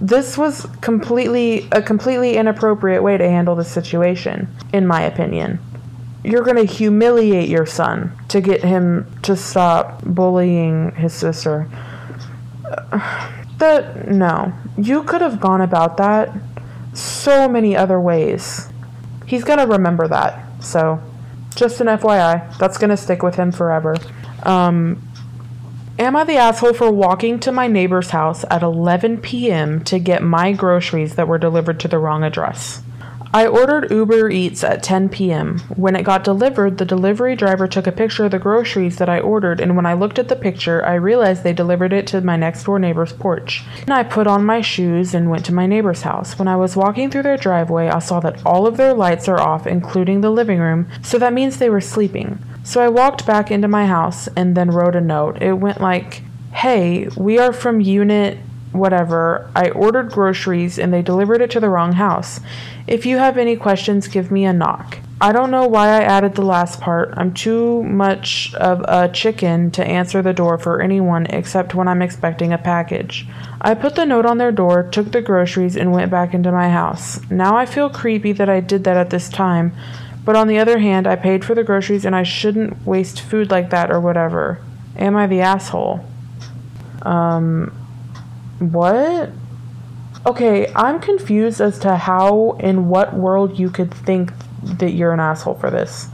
This 0.00 0.36
was 0.36 0.66
completely 0.80 1.68
a 1.70 1.80
completely 1.80 2.36
inappropriate 2.36 3.04
way 3.04 3.16
to 3.16 3.30
handle 3.30 3.54
the 3.54 3.64
situation, 3.64 4.48
in 4.72 4.84
my 4.84 5.02
opinion. 5.02 5.60
You're 6.24 6.42
going 6.42 6.56
to 6.56 6.72
humiliate 6.72 7.48
your 7.48 7.66
son 7.66 8.12
to 8.28 8.40
get 8.40 8.64
him 8.64 9.06
to 9.22 9.36
stop 9.36 10.02
bullying 10.04 10.92
his 10.96 11.12
sister. 11.12 11.68
That 13.58 14.08
no. 14.08 14.52
You 14.76 15.04
could 15.04 15.20
have 15.20 15.38
gone 15.38 15.60
about 15.60 15.96
that 15.98 16.32
so 16.94 17.48
many 17.48 17.76
other 17.76 18.00
ways. 18.00 18.68
He's 19.26 19.44
going 19.44 19.60
to 19.60 19.66
remember 19.66 20.08
that. 20.08 20.44
So, 20.62 21.02
just 21.54 21.80
an 21.80 21.86
FYI, 21.86 22.56
that's 22.58 22.78
to 22.90 22.96
stick 22.96 23.22
with 23.22 23.34
him 23.34 23.52
forever. 23.52 23.96
Um, 24.42 25.06
am 25.98 26.16
I 26.16 26.24
the 26.24 26.36
asshole 26.36 26.72
for 26.72 26.90
walking 26.90 27.40
to 27.40 27.52
my 27.52 27.66
neighbor's 27.66 28.10
house 28.10 28.44
at 28.50 28.62
11 28.62 29.18
p.m. 29.18 29.84
to 29.84 29.98
get 29.98 30.22
my 30.22 30.52
groceries 30.52 31.16
that 31.16 31.28
were 31.28 31.38
delivered 31.38 31.80
to 31.80 31.88
the 31.88 31.98
wrong 31.98 32.24
address? 32.24 32.82
I 33.34 33.46
ordered 33.46 33.90
Uber 33.90 34.28
Eats 34.28 34.62
at 34.62 34.82
10 34.82 35.08
p.m. 35.08 35.60
When 35.74 35.96
it 35.96 36.02
got 36.02 36.22
delivered, 36.22 36.76
the 36.76 36.84
delivery 36.84 37.34
driver 37.34 37.66
took 37.66 37.86
a 37.86 37.92
picture 37.92 38.26
of 38.26 38.32
the 38.32 38.38
groceries 38.38 38.98
that 38.98 39.08
I 39.08 39.20
ordered, 39.20 39.58
and 39.58 39.74
when 39.74 39.86
I 39.86 39.94
looked 39.94 40.18
at 40.18 40.28
the 40.28 40.36
picture, 40.36 40.84
I 40.84 40.94
realized 40.94 41.42
they 41.42 41.54
delivered 41.54 41.94
it 41.94 42.06
to 42.08 42.20
my 42.20 42.36
next 42.36 42.64
door 42.64 42.78
neighbor's 42.78 43.14
porch. 43.14 43.64
And 43.80 43.90
I 43.90 44.02
put 44.02 44.26
on 44.26 44.44
my 44.44 44.60
shoes 44.60 45.14
and 45.14 45.30
went 45.30 45.46
to 45.46 45.54
my 45.54 45.66
neighbor's 45.66 46.02
house. 46.02 46.38
When 46.38 46.46
I 46.46 46.56
was 46.56 46.76
walking 46.76 47.10
through 47.10 47.22
their 47.22 47.38
driveway, 47.38 47.88
I 47.88 48.00
saw 48.00 48.20
that 48.20 48.44
all 48.44 48.66
of 48.66 48.76
their 48.76 48.92
lights 48.92 49.28
are 49.28 49.40
off, 49.40 49.66
including 49.66 50.20
the 50.20 50.30
living 50.30 50.58
room, 50.58 50.88
so 51.00 51.18
that 51.18 51.32
means 51.32 51.56
they 51.56 51.70
were 51.70 51.80
sleeping. 51.80 52.38
So 52.64 52.82
I 52.82 52.88
walked 52.88 53.24
back 53.24 53.50
into 53.50 53.66
my 53.66 53.86
house 53.86 54.28
and 54.36 54.54
then 54.54 54.70
wrote 54.70 54.94
a 54.94 55.00
note. 55.00 55.40
It 55.40 55.54
went 55.54 55.80
like, 55.80 56.22
Hey, 56.52 57.08
we 57.16 57.38
are 57.38 57.54
from 57.54 57.80
unit 57.80 58.38
whatever. 58.72 59.50
I 59.54 59.70
ordered 59.70 60.12
groceries 60.12 60.78
and 60.78 60.92
they 60.92 61.02
delivered 61.02 61.40
it 61.40 61.50
to 61.52 61.60
the 61.60 61.68
wrong 61.68 61.92
house. 61.92 62.40
If 62.86 63.06
you 63.06 63.18
have 63.18 63.38
any 63.38 63.56
questions, 63.56 64.08
give 64.08 64.30
me 64.30 64.44
a 64.44 64.52
knock. 64.52 64.98
I 65.20 65.30
don't 65.30 65.52
know 65.52 65.68
why 65.68 65.88
I 65.88 66.02
added 66.02 66.34
the 66.34 66.42
last 66.42 66.80
part. 66.80 67.14
I'm 67.16 67.32
too 67.32 67.84
much 67.84 68.52
of 68.54 68.80
a 68.88 69.08
chicken 69.08 69.70
to 69.70 69.86
answer 69.86 70.20
the 70.20 70.32
door 70.32 70.58
for 70.58 70.82
anyone 70.82 71.26
except 71.26 71.76
when 71.76 71.86
I'm 71.86 72.02
expecting 72.02 72.52
a 72.52 72.58
package. 72.58 73.28
I 73.60 73.74
put 73.74 73.94
the 73.94 74.04
note 74.04 74.26
on 74.26 74.38
their 74.38 74.50
door, 74.50 74.82
took 74.82 75.12
the 75.12 75.22
groceries, 75.22 75.76
and 75.76 75.92
went 75.92 76.10
back 76.10 76.34
into 76.34 76.50
my 76.50 76.70
house. 76.70 77.20
Now 77.30 77.56
I 77.56 77.66
feel 77.66 77.88
creepy 77.88 78.32
that 78.32 78.48
I 78.48 78.58
did 78.58 78.82
that 78.82 78.96
at 78.96 79.10
this 79.10 79.28
time, 79.28 79.72
but 80.24 80.34
on 80.34 80.48
the 80.48 80.58
other 80.58 80.78
hand, 80.78 81.06
I 81.06 81.14
paid 81.14 81.44
for 81.44 81.54
the 81.54 81.62
groceries 81.62 82.04
and 82.04 82.16
I 82.16 82.24
shouldn't 82.24 82.84
waste 82.84 83.20
food 83.20 83.48
like 83.48 83.70
that 83.70 83.92
or 83.92 84.00
whatever. 84.00 84.60
Am 84.96 85.16
I 85.16 85.28
the 85.28 85.40
asshole? 85.40 86.04
Um, 87.02 87.72
what? 88.58 89.30
Okay, 90.24 90.72
I'm 90.74 91.00
confused 91.00 91.60
as 91.60 91.78
to 91.80 91.96
how, 91.96 92.52
in 92.60 92.88
what 92.88 93.14
world, 93.14 93.58
you 93.58 93.70
could 93.70 93.92
think 93.92 94.32
that 94.62 94.92
you're 94.92 95.12
an 95.12 95.20
asshole 95.20 95.56
for 95.56 95.70
this. 95.70 96.08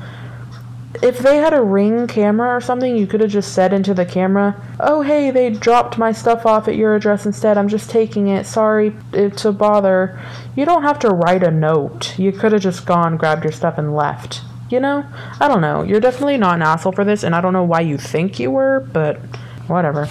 If 1.03 1.19
they 1.19 1.37
had 1.37 1.53
a 1.53 1.63
ring 1.63 2.07
camera 2.07 2.57
or 2.57 2.61
something, 2.61 2.97
you 2.97 3.07
could 3.07 3.21
have 3.21 3.31
just 3.31 3.53
said 3.53 3.75
into 3.75 3.93
the 3.93 4.07
camera, 4.07 4.57
Oh, 4.81 5.03
hey, 5.03 5.31
they 5.31 5.51
dropped 5.51 5.99
my 5.99 6.13
stuff 6.13 6.47
off 6.47 6.67
at 6.67 6.77
your 6.77 6.97
address 6.97 7.27
instead. 7.27 7.59
I'm 7.59 7.69
just 7.69 7.91
taking 7.91 8.29
it. 8.29 8.47
Sorry 8.47 8.97
to 9.13 9.53
bother. 9.53 10.19
You 10.57 10.65
don't 10.65 10.83
have 10.83 10.99
to 11.01 11.11
write 11.11 11.43
a 11.43 11.51
note. 11.51 12.19
You 12.19 12.33
could 12.33 12.53
have 12.53 12.63
just 12.63 12.87
gone, 12.87 13.19
grabbed 13.19 13.45
your 13.45 13.53
stuff, 13.53 13.77
and 13.77 13.95
left. 13.95 14.41
You 14.71 14.81
know? 14.81 15.05
I 15.39 15.49
don't 15.49 15.61
know. 15.61 15.83
You're 15.83 16.01
definitely 16.01 16.39
not 16.39 16.57
an 16.57 16.63
asshole 16.63 16.93
for 16.93 17.05
this, 17.05 17.23
and 17.23 17.35
I 17.35 17.43
don't 17.43 17.53
know 17.53 17.65
why 17.65 17.81
you 17.81 17.99
think 17.99 18.41
you 18.41 18.51
were, 18.51 18.81
but 18.93 19.19
whatever. 19.67 20.09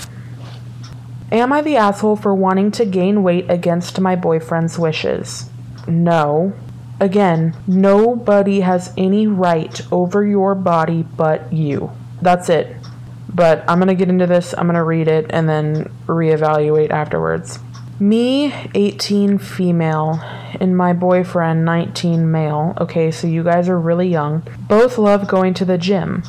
Am 1.31 1.51
I 1.51 1.61
the 1.61 1.75
asshole 1.75 2.15
for 2.15 2.33
wanting 2.33 2.71
to 2.71 2.85
gain 2.85 3.21
weight 3.21 3.49
against 3.49 3.99
my 3.99 4.15
boyfriend's 4.15 4.79
wishes? 4.79 5.49
No. 5.85 6.53
Again, 7.01 7.55
nobody 7.67 8.61
has 8.61 8.93
any 8.97 9.27
right 9.27 9.81
over 9.91 10.25
your 10.25 10.55
body 10.55 11.03
but 11.03 11.51
you. 11.51 11.91
That's 12.21 12.49
it. 12.49 12.75
But 13.27 13.65
I'm 13.67 13.77
going 13.77 13.89
to 13.89 13.95
get 13.95 14.09
into 14.09 14.25
this, 14.25 14.53
I'm 14.57 14.67
going 14.67 14.75
to 14.75 14.83
read 14.83 15.09
it, 15.09 15.27
and 15.29 15.49
then 15.49 15.93
reevaluate 16.05 16.91
afterwards. 16.91 17.59
Me, 17.99 18.53
18 18.73 19.37
female, 19.37 20.19
and 20.61 20.77
my 20.77 20.93
boyfriend, 20.93 21.65
19 21.65 22.31
male. 22.31 22.73
Okay, 22.79 23.11
so 23.11 23.27
you 23.27 23.43
guys 23.43 23.67
are 23.67 23.79
really 23.79 24.07
young. 24.07 24.47
Both 24.69 24.97
love 24.97 25.27
going 25.27 25.53
to 25.55 25.65
the 25.65 25.77
gym. 25.77 26.23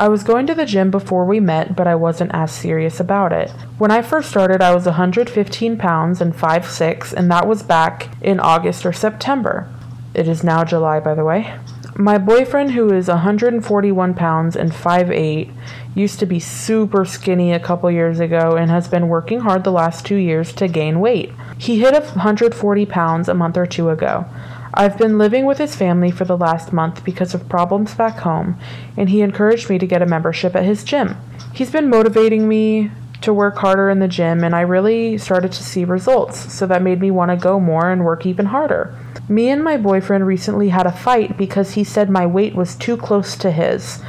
I 0.00 0.08
was 0.08 0.22
going 0.22 0.46
to 0.46 0.54
the 0.54 0.64
gym 0.64 0.90
before 0.90 1.26
we 1.26 1.40
met, 1.40 1.76
but 1.76 1.86
I 1.86 1.94
wasn't 1.94 2.30
as 2.32 2.50
serious 2.52 3.00
about 3.00 3.34
it. 3.34 3.50
When 3.76 3.90
I 3.90 4.00
first 4.00 4.30
started, 4.30 4.62
I 4.62 4.74
was 4.74 4.86
115 4.86 5.76
pounds 5.76 6.22
and 6.22 6.34
5'6, 6.34 7.12
and 7.12 7.30
that 7.30 7.46
was 7.46 7.62
back 7.62 8.08
in 8.22 8.40
August 8.40 8.86
or 8.86 8.94
September. 8.94 9.68
It 10.14 10.26
is 10.26 10.42
now 10.42 10.64
July, 10.64 11.00
by 11.00 11.14
the 11.14 11.24
way. 11.26 11.54
My 11.96 12.16
boyfriend, 12.16 12.70
who 12.70 12.90
is 12.94 13.08
141 13.08 14.14
pounds 14.14 14.56
and 14.56 14.72
5'8, 14.72 15.52
used 15.94 16.18
to 16.20 16.24
be 16.24 16.40
super 16.40 17.04
skinny 17.04 17.52
a 17.52 17.60
couple 17.60 17.90
years 17.90 18.20
ago 18.20 18.56
and 18.56 18.70
has 18.70 18.88
been 18.88 19.08
working 19.08 19.40
hard 19.40 19.64
the 19.64 19.70
last 19.70 20.06
two 20.06 20.16
years 20.16 20.54
to 20.54 20.66
gain 20.66 21.00
weight. 21.00 21.30
He 21.58 21.78
hit 21.78 21.92
140 21.92 22.86
pounds 22.86 23.28
a 23.28 23.34
month 23.34 23.58
or 23.58 23.66
two 23.66 23.90
ago. 23.90 24.24
I've 24.72 24.96
been 24.96 25.18
living 25.18 25.46
with 25.46 25.58
his 25.58 25.74
family 25.74 26.10
for 26.10 26.24
the 26.24 26.36
last 26.36 26.72
month 26.72 27.04
because 27.04 27.34
of 27.34 27.48
problems 27.48 27.94
back 27.94 28.18
home, 28.18 28.58
and 28.96 29.10
he 29.10 29.20
encouraged 29.20 29.68
me 29.68 29.78
to 29.78 29.86
get 29.86 30.02
a 30.02 30.06
membership 30.06 30.54
at 30.54 30.64
his 30.64 30.84
gym. 30.84 31.16
He's 31.52 31.72
been 31.72 31.90
motivating 31.90 32.46
me 32.46 32.90
to 33.22 33.34
work 33.34 33.56
harder 33.56 33.90
in 33.90 33.98
the 33.98 34.08
gym, 34.08 34.44
and 34.44 34.54
I 34.54 34.60
really 34.60 35.18
started 35.18 35.52
to 35.52 35.64
see 35.64 35.84
results, 35.84 36.52
so 36.52 36.66
that 36.66 36.82
made 36.82 37.00
me 37.00 37.10
want 37.10 37.30
to 37.30 37.36
go 37.36 37.58
more 37.58 37.90
and 37.90 38.04
work 38.04 38.24
even 38.24 38.46
harder. 38.46 38.96
Me 39.28 39.48
and 39.48 39.62
my 39.62 39.76
boyfriend 39.76 40.26
recently 40.26 40.68
had 40.68 40.86
a 40.86 40.92
fight 40.92 41.36
because 41.36 41.72
he 41.72 41.84
said 41.84 42.08
my 42.08 42.26
weight 42.26 42.54
was 42.54 42.76
too 42.76 42.96
close 42.96 43.36
to 43.36 43.50
his. 43.50 44.00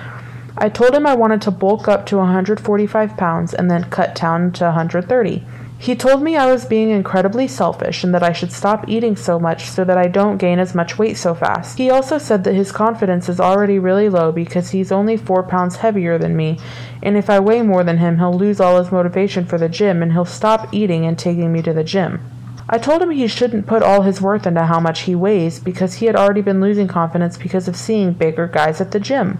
I 0.57 0.69
told 0.69 0.93
him 0.93 1.07
I 1.07 1.15
wanted 1.15 1.41
to 1.43 1.51
bulk 1.51 1.87
up 1.87 2.05
to 2.07 2.17
145 2.17 3.17
pounds 3.17 3.53
and 3.53 3.69
then 3.69 3.89
cut 3.89 4.15
down 4.15 4.51
to 4.53 4.65
130. 4.65 5.43
He 5.81 5.95
told 5.95 6.21
me 6.21 6.35
I 6.35 6.45
was 6.45 6.65
being 6.65 6.91
incredibly 6.91 7.47
selfish 7.47 8.03
and 8.03 8.13
that 8.13 8.21
I 8.21 8.33
should 8.33 8.51
stop 8.51 8.87
eating 8.87 9.15
so 9.15 9.39
much 9.39 9.65
so 9.65 9.83
that 9.83 9.97
I 9.97 10.07
don't 10.07 10.37
gain 10.37 10.59
as 10.59 10.75
much 10.75 10.99
weight 10.99 11.17
so 11.17 11.33
fast. 11.33 11.79
He 11.79 11.89
also 11.89 12.19
said 12.19 12.43
that 12.43 12.53
his 12.53 12.71
confidence 12.71 13.27
is 13.27 13.39
already 13.39 13.79
really 13.79 14.07
low 14.07 14.31
because 14.31 14.69
he's 14.69 14.91
only 14.91 15.17
4 15.17 15.41
pounds 15.41 15.77
heavier 15.77 16.19
than 16.19 16.35
me, 16.35 16.59
and 17.01 17.17
if 17.17 17.31
I 17.31 17.39
weigh 17.39 17.63
more 17.63 17.83
than 17.83 17.97
him, 17.97 18.19
he'll 18.19 18.31
lose 18.31 18.59
all 18.59 18.77
his 18.77 18.91
motivation 18.91 19.43
for 19.43 19.57
the 19.57 19.67
gym 19.67 20.03
and 20.03 20.13
he'll 20.13 20.23
stop 20.23 20.71
eating 20.71 21.07
and 21.07 21.17
taking 21.17 21.51
me 21.51 21.63
to 21.63 21.73
the 21.73 21.83
gym. 21.83 22.21
I 22.69 22.77
told 22.77 23.01
him 23.01 23.09
he 23.09 23.27
shouldn't 23.27 23.65
put 23.65 23.81
all 23.81 24.03
his 24.03 24.21
worth 24.21 24.45
into 24.45 24.65
how 24.65 24.79
much 24.79 25.01
he 25.01 25.15
weighs 25.15 25.59
because 25.59 25.95
he 25.95 26.05
had 26.05 26.15
already 26.15 26.41
been 26.41 26.61
losing 26.61 26.87
confidence 26.87 27.39
because 27.39 27.67
of 27.67 27.75
seeing 27.75 28.13
bigger 28.13 28.45
guys 28.45 28.81
at 28.81 28.91
the 28.91 28.99
gym. 28.99 29.39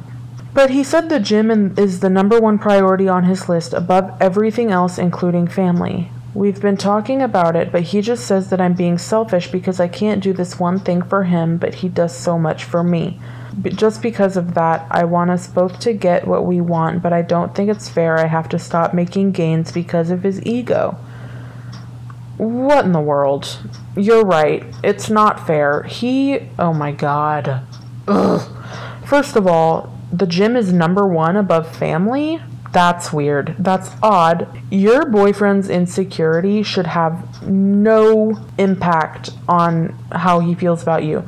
But 0.56 0.72
he 0.72 0.84
said 0.84 1.08
the 1.08 1.20
gym 1.20 1.78
is 1.78 2.00
the 2.00 2.10
number 2.10 2.40
one 2.40 2.58
priority 2.58 3.08
on 3.08 3.26
his 3.26 3.48
list 3.48 3.74
above 3.74 4.12
everything 4.20 4.72
else, 4.72 4.98
including 4.98 5.48
family. 5.48 6.10
We've 6.34 6.62
been 6.62 6.78
talking 6.78 7.22
about 7.22 7.58
it, 7.58 7.72
but 7.72 7.84
he 7.84 8.02
just 8.02 8.26
says 8.26 8.50
that 8.50 8.62
I'm 8.62 8.74
being 8.74 8.98
selfish 8.98 9.52
because 9.52 9.82
I 9.82 9.90
can't 9.90 10.24
do 10.24 10.32
this 10.32 10.60
one 10.60 10.80
thing 10.80 11.02
for 11.02 11.26
him, 11.26 11.58
but 11.58 11.76
he 11.76 11.90
does 11.90 12.16
so 12.16 12.40
much 12.40 12.64
for 12.64 12.84
me. 12.84 13.20
But 13.54 13.76
just 13.76 14.02
because 14.02 14.38
of 14.38 14.54
that, 14.54 14.88
I 14.90 15.04
want 15.04 15.32
us 15.32 15.48
both 15.48 15.80
to 15.82 15.92
get 15.92 16.26
what 16.26 16.46
we 16.46 16.62
want, 16.62 17.04
but 17.04 17.12
I 17.12 17.22
don't 17.22 17.54
think 17.54 17.70
it's 17.70 17.90
fair 17.90 18.18
I 18.18 18.28
have 18.28 18.48
to 18.50 18.60
stop 18.60 18.94
making 18.94 19.34
gains 19.34 19.74
because 19.74 20.10
of 20.10 20.24
his 20.24 20.42
ego. 20.46 20.98
What 22.38 22.86
in 22.86 22.94
the 22.94 23.02
world? 23.02 23.60
You're 23.96 24.26
right. 24.26 24.64
It's 24.84 25.10
not 25.10 25.46
fair. 25.46 25.84
He. 25.84 26.50
Oh 26.58 26.74
my 26.74 26.92
god. 26.92 27.62
Ugh. 28.08 28.42
First 29.06 29.36
of 29.36 29.46
all, 29.46 29.94
the 30.14 30.26
gym 30.26 30.56
is 30.56 30.72
number 30.72 31.06
one 31.06 31.36
above 31.36 31.76
family? 31.76 32.42
That's 32.72 33.12
weird. 33.12 33.56
That's 33.60 33.92
odd. 34.02 34.48
Your 34.72 35.06
boyfriend's 35.06 35.70
insecurity 35.70 36.64
should 36.64 36.88
have 36.88 37.46
no 37.46 38.46
impact 38.58 39.32
on 39.48 39.90
how 40.12 40.40
he 40.40 40.56
feels 40.56 40.82
about 40.82 41.04
you. 41.04 41.28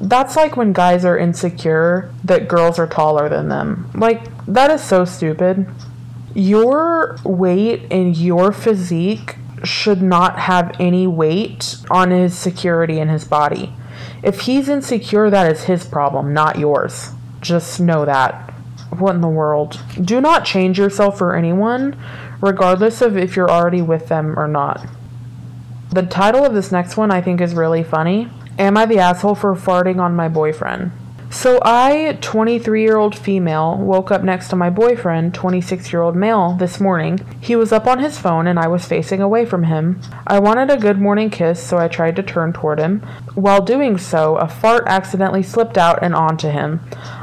That's 0.00 0.36
like 0.36 0.56
when 0.56 0.72
guys 0.72 1.04
are 1.04 1.18
insecure 1.18 2.12
that 2.24 2.48
girls 2.48 2.78
are 2.78 2.86
taller 2.86 3.28
than 3.28 3.48
them. 3.48 3.90
Like, 3.94 4.46
that 4.46 4.70
is 4.70 4.82
so 4.82 5.04
stupid. 5.04 5.66
Your 6.34 7.16
weight 7.24 7.90
and 7.90 8.16
your 8.16 8.52
physique 8.52 9.36
should 9.64 10.02
not 10.02 10.38
have 10.38 10.76
any 10.78 11.06
weight 11.06 11.78
on 11.90 12.10
his 12.10 12.36
security 12.38 13.00
in 13.00 13.08
his 13.08 13.24
body. 13.24 13.72
If 14.22 14.42
he's 14.42 14.68
insecure, 14.68 15.30
that 15.30 15.50
is 15.50 15.64
his 15.64 15.84
problem, 15.84 16.32
not 16.32 16.58
yours. 16.58 17.10
Just 17.40 17.80
know 17.80 18.04
that. 18.04 18.54
What 18.90 19.14
in 19.14 19.20
the 19.20 19.28
world? 19.28 19.80
Do 20.00 20.20
not 20.20 20.44
change 20.44 20.78
yourself 20.78 21.18
for 21.18 21.36
anyone, 21.36 21.96
regardless 22.40 23.00
of 23.02 23.16
if 23.16 23.36
you're 23.36 23.50
already 23.50 23.82
with 23.82 24.08
them 24.08 24.38
or 24.38 24.48
not. 24.48 24.86
The 25.90 26.02
title 26.02 26.44
of 26.44 26.54
this 26.54 26.72
next 26.72 26.96
one 26.96 27.10
I 27.10 27.20
think 27.20 27.40
is 27.40 27.54
really 27.54 27.82
funny. 27.82 28.30
Am 28.58 28.76
I 28.76 28.86
the 28.86 28.98
asshole 28.98 29.34
for 29.34 29.54
farting 29.54 29.98
on 29.98 30.16
my 30.16 30.28
boyfriend? 30.28 30.92
So 31.30 31.60
I, 31.62 32.16
23 32.22 32.82
year 32.82 32.96
old 32.96 33.16
female, 33.16 33.76
woke 33.76 34.10
up 34.10 34.24
next 34.24 34.48
to 34.48 34.56
my 34.56 34.70
boyfriend, 34.70 35.34
26 35.34 35.92
year 35.92 36.00
old 36.00 36.16
male, 36.16 36.54
this 36.54 36.80
morning. 36.80 37.20
He 37.40 37.54
was 37.54 37.70
up 37.70 37.86
on 37.86 37.98
his 37.98 38.18
phone 38.18 38.46
and 38.46 38.58
I 38.58 38.66
was 38.68 38.86
facing 38.86 39.20
away 39.20 39.44
from 39.44 39.64
him. 39.64 40.00
I 40.26 40.38
wanted 40.38 40.70
a 40.70 40.78
good 40.78 40.98
morning 40.98 41.28
kiss, 41.28 41.62
so 41.62 41.76
I 41.76 41.86
tried 41.86 42.16
to 42.16 42.22
turn 42.22 42.54
toward 42.54 42.78
him. 42.78 43.00
While 43.34 43.62
doing 43.62 43.98
so, 43.98 44.36
a 44.36 44.48
fart 44.48 44.84
accidentally 44.86 45.42
slipped 45.42 45.76
out 45.76 46.02
and 46.02 46.14
onto 46.14 46.48
him. 46.48 46.80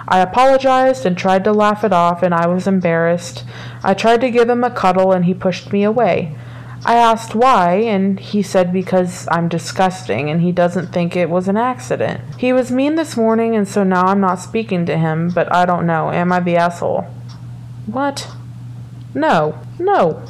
I 0.07 0.19
apologized 0.19 1.05
and 1.05 1.17
tried 1.17 1.43
to 1.45 1.51
laugh 1.51 1.83
it 1.83 1.93
off, 1.93 2.21
and 2.21 2.33
I 2.33 2.47
was 2.47 2.67
embarrassed. 2.67 3.43
I 3.83 3.93
tried 3.93 4.21
to 4.21 4.31
give 4.31 4.49
him 4.49 4.63
a 4.63 4.69
cuddle 4.69 5.11
and 5.11 5.25
he 5.25 5.33
pushed 5.33 5.71
me 5.71 5.83
away. 5.83 6.35
I 6.85 6.97
asked 6.97 7.33
why, 7.33 7.77
and 7.77 8.19
he 8.19 8.43
said 8.43 8.71
because 8.71 9.27
I'm 9.31 9.49
disgusting 9.49 10.29
and 10.29 10.41
he 10.41 10.51
doesn't 10.51 10.93
think 10.93 11.15
it 11.15 11.31
was 11.31 11.47
an 11.47 11.57
accident. 11.57 12.21
He 12.37 12.53
was 12.53 12.71
mean 12.71 12.95
this 12.95 13.17
morning, 13.17 13.55
and 13.55 13.67
so 13.67 13.83
now 13.83 14.05
I'm 14.05 14.21
not 14.21 14.35
speaking 14.35 14.85
to 14.85 14.97
him, 14.97 15.29
but 15.29 15.51
I 15.51 15.65
don't 15.65 15.87
know. 15.87 16.11
Am 16.11 16.31
I 16.31 16.39
the 16.39 16.57
asshole? 16.57 17.07
What? 17.87 18.27
No, 19.15 19.59
no. 19.79 20.23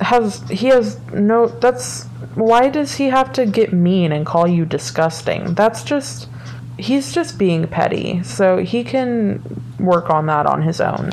Has 0.00 0.48
he 0.48 0.68
has 0.68 1.00
no 1.12 1.46
that's 1.46 2.04
why 2.34 2.68
does 2.68 2.96
he 2.96 3.06
have 3.06 3.32
to 3.34 3.46
get 3.46 3.72
mean 3.72 4.12
and 4.12 4.26
call 4.26 4.46
you 4.46 4.64
disgusting? 4.64 5.54
That's 5.54 5.82
just 5.82 6.28
he's 6.78 7.12
just 7.12 7.38
being 7.38 7.66
petty. 7.66 8.22
So 8.22 8.58
he 8.58 8.84
can 8.84 9.42
work 9.78 10.10
on 10.10 10.26
that 10.26 10.46
on 10.46 10.62
his 10.62 10.80
own. 10.80 11.10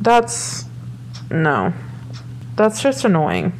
That's 0.00 0.64
no. 1.30 1.72
That's 2.56 2.82
just 2.82 3.04
annoying. 3.04 3.52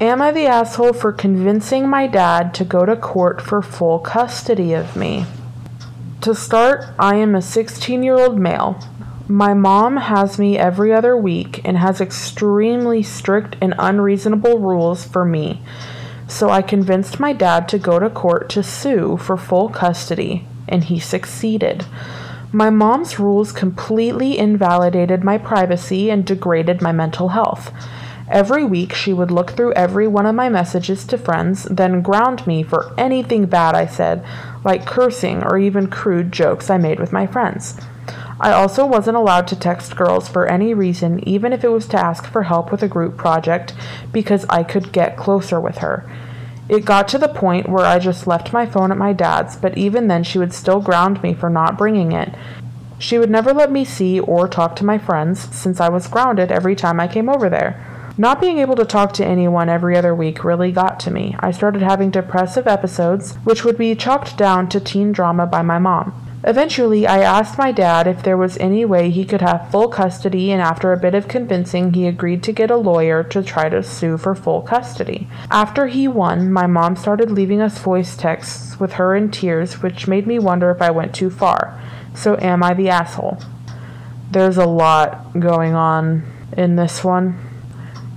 Am 0.00 0.22
I 0.22 0.30
the 0.30 0.46
asshole 0.46 0.92
for 0.92 1.12
convincing 1.12 1.88
my 1.88 2.06
dad 2.06 2.54
to 2.54 2.64
go 2.64 2.86
to 2.86 2.96
court 2.96 3.40
for 3.40 3.62
full 3.62 3.98
custody 3.98 4.72
of 4.72 4.96
me? 4.96 5.26
To 6.20 6.34
start, 6.34 6.84
I 6.98 7.16
am 7.16 7.34
a 7.34 7.42
16 7.42 8.02
year 8.02 8.18
old 8.18 8.38
male. 8.38 8.78
My 9.28 9.54
mom 9.54 9.96
has 9.96 10.38
me 10.38 10.56
every 10.56 10.92
other 10.92 11.16
week 11.16 11.60
and 11.64 11.76
has 11.78 12.00
extremely 12.00 13.02
strict 13.02 13.56
and 13.60 13.74
unreasonable 13.78 14.58
rules 14.58 15.04
for 15.04 15.24
me. 15.24 15.62
So 16.28 16.48
I 16.50 16.62
convinced 16.62 17.20
my 17.20 17.32
dad 17.32 17.68
to 17.70 17.78
go 17.78 17.98
to 17.98 18.10
court 18.10 18.48
to 18.50 18.62
sue 18.62 19.16
for 19.16 19.36
full 19.36 19.68
custody, 19.68 20.46
and 20.68 20.84
he 20.84 20.98
succeeded. 20.98 21.84
My 22.52 22.70
mom's 22.70 23.18
rules 23.18 23.52
completely 23.52 24.38
invalidated 24.38 25.22
my 25.22 25.36
privacy 25.36 26.10
and 26.10 26.24
degraded 26.24 26.80
my 26.80 26.92
mental 26.92 27.30
health. 27.30 27.72
Every 28.30 28.64
week, 28.64 28.94
she 28.94 29.12
would 29.12 29.30
look 29.30 29.50
through 29.50 29.72
every 29.72 30.06
one 30.06 30.26
of 30.26 30.34
my 30.34 30.48
messages 30.48 31.04
to 31.06 31.18
friends, 31.18 31.64
then 31.64 32.02
ground 32.02 32.46
me 32.46 32.62
for 32.62 32.92
anything 32.98 33.46
bad 33.46 33.74
I 33.74 33.86
said, 33.86 34.24
like 34.64 34.86
cursing 34.86 35.42
or 35.42 35.58
even 35.58 35.88
crude 35.88 36.30
jokes 36.30 36.68
I 36.68 36.76
made 36.76 37.00
with 37.00 37.12
my 37.12 37.26
friends. 37.26 37.78
I 38.40 38.52
also 38.52 38.86
wasn't 38.86 39.16
allowed 39.16 39.48
to 39.48 39.56
text 39.58 39.96
girls 39.96 40.28
for 40.28 40.46
any 40.46 40.72
reason, 40.72 41.26
even 41.28 41.52
if 41.52 41.64
it 41.64 41.72
was 41.72 41.86
to 41.88 42.00
ask 42.00 42.24
for 42.26 42.44
help 42.44 42.70
with 42.70 42.82
a 42.82 42.88
group 42.88 43.16
project, 43.16 43.74
because 44.12 44.46
I 44.48 44.62
could 44.62 44.92
get 44.92 45.16
closer 45.16 45.58
with 45.58 45.78
her. 45.78 46.08
It 46.68 46.84
got 46.84 47.08
to 47.08 47.18
the 47.18 47.28
point 47.28 47.68
where 47.68 47.86
I 47.86 47.98
just 47.98 48.26
left 48.26 48.52
my 48.52 48.66
phone 48.66 48.92
at 48.92 48.98
my 48.98 49.12
dad's, 49.12 49.56
but 49.56 49.78
even 49.78 50.08
then 50.08 50.22
she 50.22 50.38
would 50.38 50.52
still 50.52 50.80
ground 50.80 51.22
me 51.22 51.32
for 51.32 51.48
not 51.48 51.78
bringing 51.78 52.12
it. 52.12 52.34
She 52.98 53.18
would 53.18 53.30
never 53.30 53.52
let 53.52 53.72
me 53.72 53.84
see 53.84 54.20
or 54.20 54.48
talk 54.48 54.76
to 54.76 54.84
my 54.84 54.98
friends 54.98 55.54
since 55.56 55.80
I 55.80 55.88
was 55.88 56.08
grounded 56.08 56.52
every 56.52 56.74
time 56.76 57.00
I 57.00 57.08
came 57.08 57.28
over 57.28 57.48
there. 57.48 57.84
Not 58.18 58.40
being 58.40 58.58
able 58.58 58.74
to 58.76 58.84
talk 58.84 59.12
to 59.14 59.24
anyone 59.24 59.68
every 59.68 59.96
other 59.96 60.12
week 60.14 60.42
really 60.42 60.72
got 60.72 60.98
to 61.00 61.10
me. 61.12 61.36
I 61.38 61.52
started 61.52 61.82
having 61.82 62.10
depressive 62.10 62.66
episodes, 62.66 63.36
which 63.44 63.64
would 63.64 63.78
be 63.78 63.94
chalked 63.94 64.36
down 64.36 64.68
to 64.70 64.80
teen 64.80 65.12
drama 65.12 65.46
by 65.46 65.62
my 65.62 65.78
mom. 65.78 66.27
Eventually, 66.44 67.04
I 67.04 67.18
asked 67.18 67.58
my 67.58 67.72
dad 67.72 68.06
if 68.06 68.22
there 68.22 68.36
was 68.36 68.56
any 68.58 68.84
way 68.84 69.10
he 69.10 69.24
could 69.24 69.40
have 69.40 69.70
full 69.72 69.88
custody, 69.88 70.52
and 70.52 70.62
after 70.62 70.92
a 70.92 70.98
bit 70.98 71.14
of 71.14 71.26
convincing, 71.26 71.92
he 71.92 72.06
agreed 72.06 72.44
to 72.44 72.52
get 72.52 72.70
a 72.70 72.76
lawyer 72.76 73.24
to 73.24 73.42
try 73.42 73.68
to 73.68 73.82
sue 73.82 74.16
for 74.16 74.36
full 74.36 74.62
custody. 74.62 75.28
After 75.50 75.88
he 75.88 76.06
won, 76.06 76.52
my 76.52 76.68
mom 76.68 76.94
started 76.94 77.32
leaving 77.32 77.60
us 77.60 77.78
voice 77.78 78.16
texts 78.16 78.78
with 78.78 78.94
her 78.94 79.16
in 79.16 79.32
tears, 79.32 79.82
which 79.82 80.06
made 80.06 80.28
me 80.28 80.38
wonder 80.38 80.70
if 80.70 80.80
I 80.80 80.92
went 80.92 81.12
too 81.12 81.28
far. 81.28 81.80
So, 82.14 82.36
am 82.36 82.62
I 82.62 82.72
the 82.72 82.88
asshole? 82.88 83.38
There's 84.30 84.58
a 84.58 84.66
lot 84.66 85.40
going 85.40 85.74
on 85.74 86.22
in 86.56 86.76
this 86.76 87.02
one. 87.02 87.38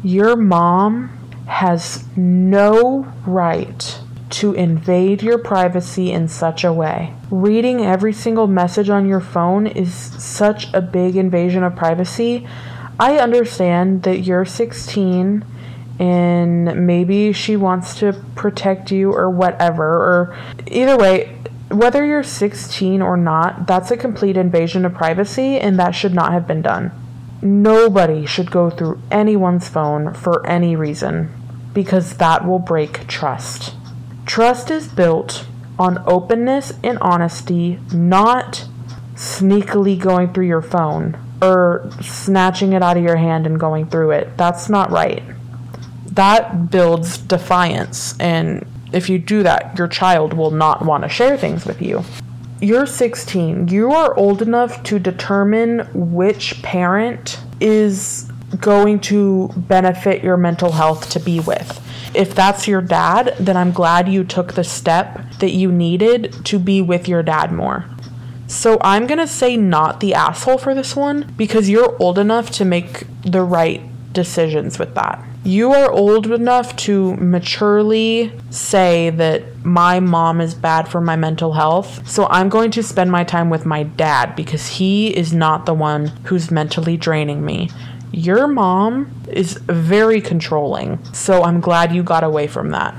Your 0.04 0.36
mom 0.36 1.10
has 1.48 2.06
no 2.16 3.12
right 3.26 4.00
to 4.32 4.54
invade 4.54 5.22
your 5.22 5.38
privacy 5.38 6.12
in 6.12 6.28
such 6.28 6.64
a 6.64 6.74
way. 6.74 7.14
Reading 7.30 7.86
every 7.86 8.14
single 8.14 8.48
message 8.48 8.90
on 8.90 9.08
your 9.08 9.20
phone 9.20 9.68
is 9.68 9.94
such 9.94 10.74
a 10.74 10.82
big 10.82 11.16
invasion 11.16 11.64
of 11.64 11.76
privacy. 11.76 12.48
I 13.00 13.18
understand 13.18 14.04
that 14.04 14.20
you're 14.20 14.46
16 14.46 15.46
and 16.00 16.88
maybe 16.88 17.32
she 17.34 17.56
wants 17.56 18.00
to 18.00 18.14
protect 18.36 18.92
you 18.92 19.14
or 19.14 19.30
whatever, 19.30 19.86
or 19.86 20.38
either 20.68 20.98
way, 20.98 21.38
whether 21.70 22.06
you're 22.06 22.24
16 22.24 23.02
or 23.02 23.16
not, 23.18 23.68
that's 23.68 23.92
a 23.92 23.98
complete 23.98 24.36
invasion 24.38 24.84
of 24.86 24.94
privacy 24.94 25.60
and 25.60 25.78
that 25.80 25.92
should 25.92 26.14
not 26.14 26.32
have 26.32 26.48
been 26.48 26.62
done. 26.62 26.92
Nobody 27.42 28.26
should 28.26 28.52
go 28.52 28.70
through 28.70 29.02
anyone's 29.10 29.68
phone 29.68 30.14
for 30.14 30.46
any 30.48 30.76
reason 30.76 31.30
because 31.74 32.18
that 32.18 32.46
will 32.46 32.60
break 32.60 33.08
trust. 33.08 33.76
Trust 34.26 34.72
is 34.72 34.88
built 34.88 35.46
on 35.78 36.04
openness 36.06 36.74
and 36.84 36.98
honesty, 37.00 37.80
not 37.94 38.68
sneakily 39.16 40.00
going 40.00 40.32
through 40.34 40.48
your 40.48 40.62
phone 40.62 41.18
or 41.42 41.90
snatching 42.02 42.74
it 42.74 42.84
out 42.84 42.98
of 42.98 43.04
your 43.04 43.16
hand 43.18 43.46
and 43.48 43.60
going 43.60 43.88
through 43.88 44.12
it. 44.12 44.38
That's 44.38 44.70
not 44.70 44.92
right. 44.92 45.24
That 46.12 46.70
builds 46.70 47.18
defiance, 47.18 48.16
and 48.20 48.66
if 48.94 49.10
you 49.10 49.18
do 49.18 49.44
that, 49.44 49.78
your 49.78 49.88
child 49.88 50.34
will 50.34 50.52
not 50.52 50.86
want 50.86 51.04
to 51.04 51.10
share 51.10 51.38
things 51.38 51.66
with 51.66 51.82
you. 51.82 52.04
you're 52.62 52.86
16. 52.86 53.70
You 53.70 53.92
are 53.92 54.16
old 54.16 54.42
enough 54.42 54.84
to 54.84 55.00
determine 55.00 55.88
which 55.94 56.62
parent 56.62 57.40
is 57.60 58.31
going 58.60 59.00
to 59.00 59.50
benefit 59.56 60.24
your 60.24 60.38
mental 60.38 60.72
health 60.72 61.10
to 61.12 61.20
be 61.20 61.40
with. 61.40 61.80
If 62.14 62.36
that's 62.36 62.68
your 62.68 62.82
dad, 62.82 63.36
then 63.40 63.56
I'm 63.56 63.72
glad 63.72 64.10
you 64.10 64.24
took 64.24 64.54
the 64.54 64.64
step 64.64 65.22
that 65.40 65.52
you 65.52 65.72
needed 65.72 66.46
to 66.46 66.60
be 66.60 66.82
with 66.82 67.08
your 67.08 67.24
dad 67.24 67.52
more. 67.52 67.86
So 68.48 68.78
I'm 68.82 69.08
to 69.08 69.28
say 69.28 69.56
not 69.56 70.02
the 70.02 70.14
asshole 70.14 70.58
for 70.58 70.76
this 70.76 70.94
one 70.96 71.34
because 71.38 71.70
you're 71.70 71.96
old 72.02 72.20
enough 72.20 72.52
to 72.52 72.66
make 72.66 73.06
the 73.24 73.44
right 73.44 73.82
decisions 74.12 74.78
with 74.78 74.94
that. 74.96 75.24
You 75.44 75.72
are 75.72 75.90
old 75.90 76.28
enough 76.28 76.76
to 76.78 77.16
maturely 77.16 78.32
say 78.52 79.10
that 79.12 79.66
my 79.66 80.00
mom 80.00 80.40
is 80.40 80.54
bad 80.54 80.88
for 80.88 81.02
my 81.02 81.16
mental 81.16 81.54
health. 81.54 82.08
So 82.08 82.28
I'm 82.30 82.50
going 82.50 82.70
to 82.72 82.84
spend 82.84 83.10
my 83.10 83.24
time 83.24 83.50
with 83.50 83.66
my 83.66 83.84
dad 83.84 84.36
because 84.36 84.68
he 84.68 85.16
is 85.16 85.34
not 85.34 85.66
the 85.66 85.74
one 85.74 86.08
who's 86.26 86.52
mentally 86.52 86.98
draining 86.98 87.44
me. 87.44 87.72
Your 88.12 88.48
mom 88.48 89.24
is 89.30 89.54
very 89.54 90.22
controlling. 90.22 91.04
So 91.14 91.44
I'm 91.44 91.62
glad 91.62 91.94
you 91.94 92.04
got 92.04 92.24
away 92.24 92.48
from 92.48 92.72
that. 92.72 92.96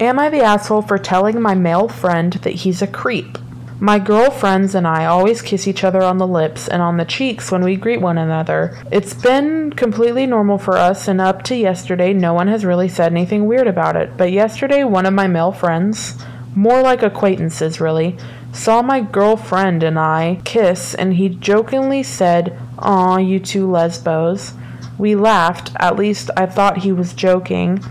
Am 0.00 0.18
I 0.18 0.28
the 0.28 0.42
asshole 0.42 0.82
for 0.82 0.98
telling 0.98 1.40
my 1.40 1.54
male 1.54 1.88
friend 1.88 2.32
that 2.32 2.50
he's 2.50 2.82
a 2.82 2.86
creep? 2.86 3.38
My 3.78 3.98
girlfriends 3.98 4.74
and 4.76 4.86
I 4.86 5.06
always 5.06 5.42
kiss 5.42 5.66
each 5.66 5.82
other 5.82 6.02
on 6.02 6.18
the 6.18 6.26
lips 6.26 6.68
and 6.68 6.80
on 6.80 6.96
the 6.96 7.04
cheeks 7.04 7.50
when 7.50 7.64
we 7.64 7.74
greet 7.74 8.00
one 8.00 8.16
another. 8.16 8.80
It's 8.92 9.12
been 9.12 9.72
completely 9.72 10.24
normal 10.24 10.58
for 10.58 10.76
us, 10.76 11.08
and 11.08 11.20
up 11.20 11.42
to 11.44 11.56
yesterday, 11.56 12.12
no 12.12 12.32
one 12.32 12.46
has 12.46 12.64
really 12.64 12.88
said 12.88 13.10
anything 13.10 13.46
weird 13.46 13.66
about 13.66 13.96
it. 13.96 14.16
But 14.16 14.30
yesterday, 14.30 14.84
one 14.84 15.04
of 15.04 15.14
my 15.14 15.26
male 15.26 15.50
friends, 15.50 16.16
more 16.54 16.80
like 16.80 17.02
acquaintances 17.02 17.80
really, 17.80 18.16
saw 18.52 18.82
my 18.82 19.00
girlfriend 19.00 19.82
and 19.82 19.98
I 19.98 20.40
kiss, 20.44 20.94
and 20.94 21.14
he 21.14 21.28
jokingly 21.28 22.02
said, 22.02 22.58
Aw, 22.78 23.16
you 23.16 23.40
two 23.40 23.68
lesbos. 23.70 24.52
We 24.98 25.14
laughed, 25.14 25.72
at 25.80 25.96
least 25.96 26.30
I 26.36 26.46
thought 26.46 26.78
he 26.78 26.92
was 26.92 27.14
joking, 27.14 27.82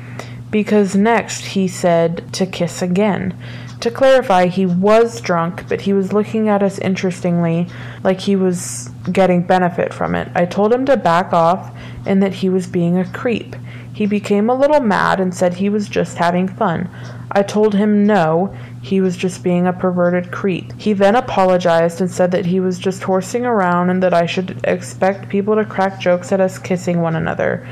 because 0.49 0.95
next 0.95 1.45
he 1.45 1.67
said 1.67 2.31
to 2.33 2.45
kiss 2.45 2.81
again. 2.81 3.37
To 3.81 3.89
clarify, 3.89 4.45
he 4.45 4.67
was 4.67 5.19
drunk, 5.21 5.67
but 5.67 5.81
he 5.81 5.93
was 5.93 6.13
looking 6.13 6.47
at 6.47 6.61
us 6.61 6.77
interestingly, 6.77 7.67
like 8.03 8.21
he 8.21 8.35
was 8.35 8.91
getting 9.11 9.41
benefit 9.41 9.91
from 9.91 10.13
it. 10.13 10.29
I 10.35 10.45
told 10.45 10.71
him 10.71 10.85
to 10.85 10.95
back 10.95 11.33
off 11.33 11.75
and 12.05 12.21
that 12.21 12.35
he 12.35 12.49
was 12.49 12.67
being 12.67 12.97
a 12.99 13.11
creep. 13.11 13.55
He 13.91 14.05
became 14.05 14.49
a 14.49 14.55
little 14.55 14.81
mad 14.81 15.19
and 15.19 15.33
said 15.33 15.55
he 15.55 15.69
was 15.69 15.89
just 15.89 16.17
having 16.17 16.47
fun. 16.47 16.89
I 17.31 17.41
told 17.41 17.73
him 17.73 18.05
no, 18.05 18.55
he 18.81 18.99
was 18.99 19.15
just 19.15 19.43
being 19.43 19.67
a 19.67 19.73
perverted 19.73 20.31
creep. 20.31 20.73
He 20.77 20.93
then 20.93 21.15
apologized 21.15 22.01
and 22.01 22.09
said 22.09 22.31
that 22.31 22.47
he 22.47 22.59
was 22.59 22.79
just 22.79 23.03
horsing 23.03 23.45
around 23.45 23.91
and 23.91 24.01
that 24.01 24.13
I 24.13 24.25
should 24.25 24.59
expect 24.63 25.29
people 25.29 25.55
to 25.55 25.65
crack 25.65 25.99
jokes 25.99 26.31
at 26.31 26.41
us 26.41 26.57
kissing 26.57 27.01
one 27.01 27.15
another. 27.15 27.67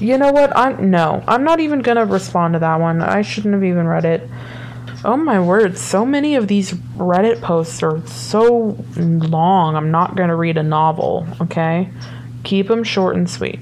You 0.00 0.18
know 0.18 0.32
what? 0.32 0.54
I'm 0.56 0.90
no. 0.90 1.22
I'm 1.28 1.44
not 1.44 1.60
even 1.60 1.82
going 1.82 1.96
to 1.96 2.04
respond 2.04 2.54
to 2.54 2.58
that 2.58 2.80
one. 2.80 3.00
I 3.00 3.22
shouldn't 3.22 3.54
have 3.54 3.62
even 3.62 3.86
read 3.86 4.04
it. 4.04 4.28
Oh 5.04 5.16
my 5.16 5.38
word, 5.38 5.78
so 5.78 6.04
many 6.04 6.34
of 6.34 6.48
these 6.48 6.72
Reddit 6.96 7.40
posts 7.40 7.82
are 7.82 8.04
so 8.06 8.76
long. 8.96 9.76
I'm 9.76 9.90
not 9.90 10.16
going 10.16 10.30
to 10.30 10.34
read 10.34 10.56
a 10.56 10.62
novel, 10.62 11.26
okay? 11.42 11.90
Keep 12.42 12.68
them 12.68 12.82
short 12.82 13.14
and 13.14 13.28
sweet. 13.28 13.60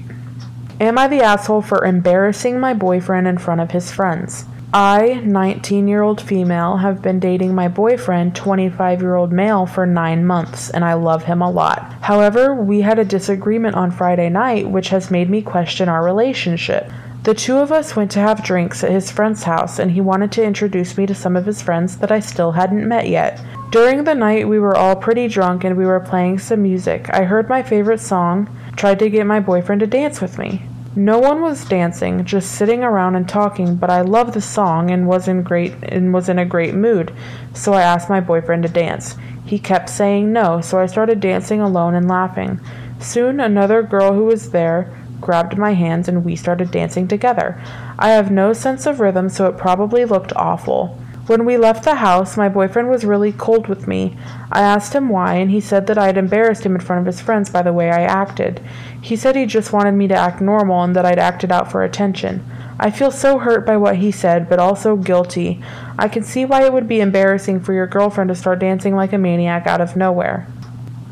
Am 0.79 0.97
I 0.97 1.07
the 1.07 1.21
asshole 1.21 1.61
for 1.61 1.85
embarrassing 1.85 2.59
my 2.59 2.73
boyfriend 2.73 3.27
in 3.27 3.37
front 3.37 3.61
of 3.61 3.71
his 3.71 3.91
friends? 3.91 4.45
I, 4.75 5.21
19 5.23 5.87
year 5.87 6.01
old 6.01 6.19
female, 6.19 6.77
have 6.77 6.99
been 6.99 7.19
dating 7.19 7.53
my 7.53 7.67
boyfriend, 7.67 8.35
25 8.35 9.01
year 9.01 9.13
old 9.13 9.31
male, 9.31 9.67
for 9.67 9.85
nine 9.85 10.25
months, 10.25 10.71
and 10.71 10.83
I 10.83 10.95
love 10.95 11.25
him 11.25 11.43
a 11.43 11.51
lot. 11.51 11.93
However, 12.01 12.55
we 12.55 12.81
had 12.81 12.97
a 12.97 13.05
disagreement 13.05 13.75
on 13.75 13.91
Friday 13.91 14.29
night, 14.29 14.67
which 14.67 14.89
has 14.89 15.11
made 15.11 15.29
me 15.29 15.43
question 15.43 15.89
our 15.89 16.03
relationship. 16.03 16.91
The 17.21 17.35
two 17.35 17.57
of 17.57 17.71
us 17.71 17.95
went 17.95 18.09
to 18.11 18.19
have 18.19 18.43
drinks 18.43 18.83
at 18.83 18.89
his 18.89 19.11
friend's 19.11 19.43
house, 19.43 19.77
and 19.77 19.91
he 19.91 20.01
wanted 20.01 20.31
to 20.31 20.43
introduce 20.43 20.97
me 20.97 21.05
to 21.05 21.13
some 21.13 21.35
of 21.35 21.45
his 21.45 21.61
friends 21.61 21.97
that 21.97 22.11
I 22.11 22.19
still 22.19 22.53
hadn't 22.53 22.87
met 22.87 23.07
yet. 23.07 23.39
During 23.69 24.03
the 24.03 24.15
night, 24.15 24.47
we 24.47 24.59
were 24.59 24.75
all 24.75 24.95
pretty 24.95 25.27
drunk 25.27 25.63
and 25.63 25.77
we 25.77 25.85
were 25.85 25.99
playing 25.99 26.39
some 26.39 26.63
music. 26.63 27.09
I 27.11 27.25
heard 27.25 27.47
my 27.47 27.61
favorite 27.61 27.99
song, 27.99 28.49
tried 28.75 28.97
to 28.99 29.09
get 29.09 29.27
my 29.27 29.39
boyfriend 29.39 29.81
to 29.81 29.87
dance 29.87 30.19
with 30.19 30.39
me. 30.39 30.63
No 30.95 31.17
one 31.17 31.41
was 31.41 31.65
dancing, 31.65 32.23
just 32.23 32.51
sitting 32.51 32.83
around 32.83 33.15
and 33.15 33.27
talking, 33.27 33.77
but 33.77 33.89
I 33.89 34.01
loved 34.01 34.33
the 34.33 34.41
song 34.41 34.91
and 34.91 35.07
was 35.07 35.27
in 35.27 35.41
great 35.41 35.73
and 35.81 36.13
was 36.13 36.29
in 36.29 36.37
a 36.37 36.45
great 36.45 36.75
mood. 36.75 37.11
So 37.55 37.73
I 37.73 37.81
asked 37.81 38.09
my 38.09 38.19
boyfriend 38.19 38.61
to 38.61 38.69
dance. 38.69 39.15
He 39.43 39.57
kept 39.57 39.89
saying 39.89 40.31
no, 40.31 40.61
so 40.61 40.79
I 40.79 40.85
started 40.85 41.19
dancing 41.19 41.61
alone 41.61 41.95
and 41.95 42.07
laughing. 42.07 42.59
Soon 42.99 43.39
another 43.39 43.81
girl 43.81 44.13
who 44.13 44.25
was 44.25 44.51
there 44.51 44.95
grabbed 45.19 45.57
my 45.57 45.73
hands, 45.73 46.07
and 46.07 46.23
we 46.23 46.35
started 46.35 46.69
dancing 46.69 47.07
together. 47.07 47.59
I 47.97 48.09
have 48.09 48.29
no 48.29 48.53
sense 48.53 48.85
of 48.85 48.99
rhythm, 48.99 49.29
so 49.29 49.47
it 49.47 49.57
probably 49.57 50.05
looked 50.05 50.33
awful. 50.35 50.99
When 51.25 51.45
we 51.45 51.55
left 51.55 51.85
the 51.85 51.95
house, 51.95 52.35
my 52.35 52.49
boyfriend 52.49 52.89
was 52.89 53.05
really 53.05 53.31
cold 53.31 53.67
with 53.67 53.87
me. 53.87 54.17
I 54.51 54.61
asked 54.61 54.93
him 54.93 55.07
why, 55.07 55.35
and 55.35 55.49
he 55.49 55.61
said 55.61 55.87
that 55.87 55.97
I 55.97 56.07
had 56.07 56.17
embarrassed 56.17 56.65
him 56.65 56.75
in 56.75 56.81
front 56.81 56.99
of 56.99 57.05
his 57.05 57.21
friends 57.21 57.49
by 57.49 57.61
the 57.61 57.71
way 57.71 57.89
I 57.89 58.01
acted. 58.01 58.61
He 59.01 59.15
said 59.15 59.37
he 59.37 59.45
just 59.45 59.71
wanted 59.71 59.93
me 59.93 60.09
to 60.09 60.15
act 60.15 60.41
normal 60.41 60.83
and 60.83 60.93
that 60.97 61.05
I'd 61.05 61.19
acted 61.19 61.49
out 61.49 61.71
for 61.71 61.81
attention. 61.81 62.43
I 62.77 62.91
feel 62.91 63.09
so 63.09 63.37
hurt 63.37 63.65
by 63.65 63.77
what 63.77 63.97
he 63.97 64.11
said, 64.11 64.49
but 64.49 64.59
also 64.59 64.97
guilty. 64.97 65.63
I 65.97 66.09
can 66.09 66.23
see 66.23 66.43
why 66.43 66.65
it 66.65 66.73
would 66.73 66.89
be 66.89 66.99
embarrassing 66.99 67.61
for 67.61 67.73
your 67.73 67.87
girlfriend 67.87 68.27
to 68.27 68.35
start 68.35 68.59
dancing 68.59 68.93
like 68.93 69.13
a 69.13 69.17
maniac 69.17 69.65
out 69.65 69.79
of 69.79 69.95
nowhere. 69.95 70.47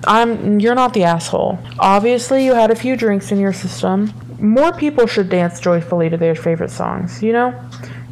I'm 0.05 0.59
you're 0.59 0.75
not 0.75 0.93
the 0.93 1.03
asshole. 1.03 1.59
Obviously, 1.79 2.43
you 2.43 2.55
had 2.55 2.71
a 2.71 2.75
few 2.75 2.97
drinks 2.97 3.31
in 3.31 3.39
your 3.39 3.53
system. 3.53 4.11
More 4.39 4.73
people 4.73 5.07
should 5.07 5.29
dance 5.29 5.59
joyfully 5.59 6.09
to 6.09 6.17
their 6.17 6.35
favorite 6.35 6.71
songs, 6.71 7.21
you 7.21 7.31
know? 7.31 7.53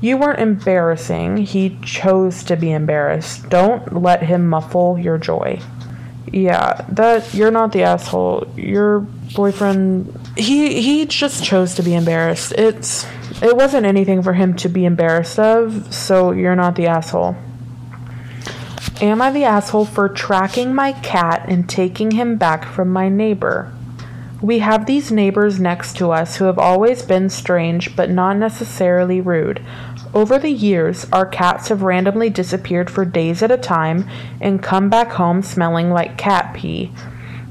You 0.01 0.17
weren't 0.17 0.39
embarrassing. 0.39 1.37
He 1.37 1.77
chose 1.83 2.43
to 2.45 2.55
be 2.55 2.71
embarrassed. 2.71 3.49
Don't 3.49 4.01
let 4.01 4.23
him 4.23 4.47
muffle 4.47 4.97
your 4.97 5.17
joy. 5.17 5.61
Yeah, 6.31 6.85
that 6.89 7.33
you're 7.33 7.51
not 7.51 7.71
the 7.71 7.83
asshole. 7.83 8.47
Your 8.55 9.01
boyfriend 9.35 10.15
he 10.37 10.81
he 10.81 11.05
just 11.05 11.43
chose 11.43 11.75
to 11.75 11.83
be 11.83 11.93
embarrassed. 11.93 12.53
It's 12.53 13.05
it 13.41 13.55
wasn't 13.55 13.85
anything 13.85 14.21
for 14.21 14.33
him 14.33 14.55
to 14.57 14.69
be 14.69 14.85
embarrassed 14.85 15.39
of, 15.39 15.93
so 15.93 16.31
you're 16.31 16.55
not 16.55 16.75
the 16.75 16.87
asshole. 16.87 17.35
Am 19.01 19.21
I 19.21 19.31
the 19.31 19.45
asshole 19.45 19.85
for 19.85 20.09
tracking 20.09 20.73
my 20.73 20.91
cat 20.91 21.45
and 21.47 21.69
taking 21.69 22.11
him 22.11 22.37
back 22.37 22.65
from 22.65 22.89
my 22.89 23.07
neighbor? 23.07 23.71
We 24.41 24.59
have 24.59 24.85
these 24.85 25.11
neighbors 25.11 25.59
next 25.59 25.97
to 25.97 26.11
us 26.11 26.37
who 26.37 26.45
have 26.45 26.59
always 26.59 27.01
been 27.01 27.29
strange 27.29 27.95
but 27.95 28.09
not 28.09 28.37
necessarily 28.37 29.19
rude. 29.19 29.61
Over 30.13 30.39
the 30.39 30.49
years, 30.49 31.05
our 31.11 31.25
cats 31.25 31.69
have 31.69 31.83
randomly 31.83 32.31
disappeared 32.31 32.89
for 32.89 33.05
days 33.05 33.43
at 33.43 33.51
a 33.51 33.57
time 33.57 34.09
and 34.41 34.63
come 34.63 34.89
back 34.89 35.11
home 35.11 35.43
smelling 35.43 35.91
like 35.91 36.17
cat 36.17 36.55
pee. 36.55 36.91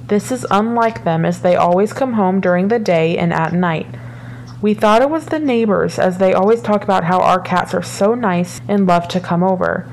This 0.09 0.33
is 0.33 0.47
unlike 0.51 1.05
them 1.05 1.25
as 1.25 1.43
they 1.43 1.55
always 1.55 1.93
come 1.93 2.15
home 2.15 2.41
during 2.41 2.69
the 2.69 2.81
day 2.81 3.17
and 3.17 3.33
at 3.33 3.53
night. 3.53 3.87
We 4.61 4.75
thought 4.75 5.03
it 5.03 5.11
was 5.11 5.27
the 5.27 5.39
neighbors 5.39 6.01
as 6.01 6.19
they 6.19 6.33
always 6.33 6.61
talk 6.61 6.83
about 6.83 7.05
how 7.05 7.21
our 7.21 7.39
cats 7.39 7.75
are 7.75 7.83
so 7.83 8.17
nice 8.17 8.61
and 8.67 8.89
love 8.89 9.07
to 9.09 9.21
come 9.21 9.45
over. 9.45 9.87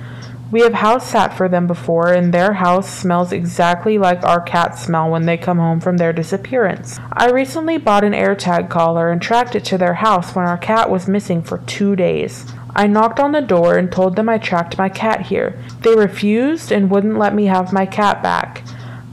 We 0.52 0.62
have 0.62 0.76
house 0.76 1.10
sat 1.10 1.36
for 1.36 1.50
them 1.50 1.66
before, 1.66 2.14
and 2.14 2.32
their 2.32 2.54
house 2.54 2.88
smells 2.88 3.32
exactly 3.32 3.98
like 3.98 4.24
our 4.24 4.40
cats 4.40 4.84
smell 4.84 5.10
when 5.10 5.26
they 5.26 5.38
come 5.38 5.58
home 5.58 5.80
from 5.80 5.98
their 5.98 6.14
disappearance. 6.14 7.00
I 7.12 7.32
recently 7.32 7.78
bought 7.78 8.04
an 8.04 8.14
AirTag 8.14 8.70
collar 8.70 9.10
and 9.10 9.20
tracked 9.20 9.56
it 9.56 9.66
to 9.66 9.78
their 9.78 9.96
house 9.96 10.36
when 10.36 10.46
our 10.46 10.58
cat 10.58 10.92
was 10.92 11.08
missing 11.08 11.42
for 11.42 11.58
two 11.60 11.96
days. 11.96 12.46
I 12.76 12.86
knocked 12.86 13.20
on 13.20 13.32
the 13.32 13.42
door 13.42 13.76
and 13.76 13.92
told 13.92 14.16
them 14.16 14.30
I 14.30 14.38
tracked 14.38 14.78
my 14.78 14.88
cat 14.88 15.28
here. 15.28 15.58
They 15.82 15.96
refused 15.96 16.72
and 16.72 16.92
wouldn't 16.92 17.18
let 17.18 17.34
me 17.34 17.46
have 17.46 17.74
my 17.74 17.88
cat 17.88 18.22
back. 18.22 18.64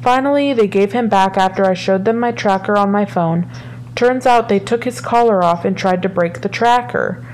Finally, 0.02 0.52
they 0.52 0.66
gave 0.66 0.92
him 0.92 1.08
back 1.08 1.36
after 1.38 1.64
I 1.64 1.74
showed 1.74 2.04
them 2.04 2.18
my 2.18 2.32
tracker 2.32 2.76
on 2.76 2.90
my 2.90 3.06
phone. 3.06 3.50
Turns 3.94 4.26
out 4.26 4.48
they 4.48 4.58
took 4.58 4.84
his 4.84 5.00
collar 5.00 5.42
off 5.42 5.64
and 5.64 5.78
tried 5.78 6.02
to 6.02 6.08
break 6.08 6.40
the 6.40 6.48
tracker. 6.48 7.24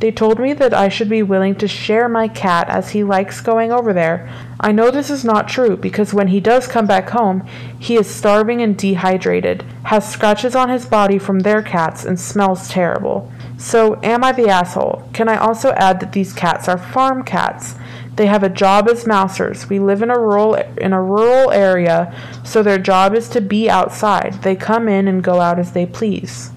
They 0.00 0.12
told 0.12 0.38
me 0.38 0.52
that 0.52 0.72
I 0.72 0.88
should 0.88 1.08
be 1.08 1.24
willing 1.24 1.56
to 1.56 1.66
share 1.66 2.08
my 2.08 2.28
cat 2.28 2.68
as 2.68 2.90
he 2.90 3.02
likes 3.02 3.40
going 3.40 3.72
over 3.72 3.92
there. 3.92 4.30
I 4.60 4.70
know 4.70 4.90
this 4.90 5.10
is 5.10 5.24
not 5.24 5.48
true 5.48 5.76
because 5.76 6.14
when 6.14 6.28
he 6.28 6.38
does 6.38 6.68
come 6.68 6.86
back 6.86 7.10
home, 7.10 7.44
he 7.78 7.96
is 7.96 8.08
starving 8.08 8.62
and 8.62 8.76
dehydrated, 8.76 9.62
has 9.84 10.08
scratches 10.08 10.54
on 10.54 10.68
his 10.68 10.86
body 10.86 11.18
from 11.18 11.40
their 11.40 11.62
cats, 11.62 12.04
and 12.04 12.18
smells 12.18 12.68
terrible. 12.68 13.32
So, 13.56 14.00
am 14.02 14.22
I 14.22 14.30
the 14.30 14.48
asshole? 14.48 15.08
Can 15.12 15.28
I 15.28 15.36
also 15.36 15.72
add 15.72 15.98
that 15.98 16.12
these 16.12 16.32
cats 16.32 16.68
are 16.68 16.78
farm 16.78 17.24
cats? 17.24 17.74
They 18.14 18.26
have 18.26 18.44
a 18.44 18.48
job 18.48 18.88
as 18.88 19.04
mousers. 19.04 19.68
We 19.68 19.80
live 19.80 20.02
in 20.02 20.10
a 20.10 20.18
rural 20.18 20.54
in 20.54 20.92
a 20.92 21.02
rural 21.02 21.50
area, 21.50 22.14
so 22.44 22.62
their 22.62 22.78
job 22.78 23.14
is 23.14 23.28
to 23.30 23.40
be 23.40 23.68
outside. 23.68 24.42
They 24.42 24.54
come 24.54 24.88
in 24.88 25.08
and 25.08 25.24
go 25.24 25.40
out 25.40 25.58
as 25.58 25.72
they 25.72 25.86
please. 25.86 26.50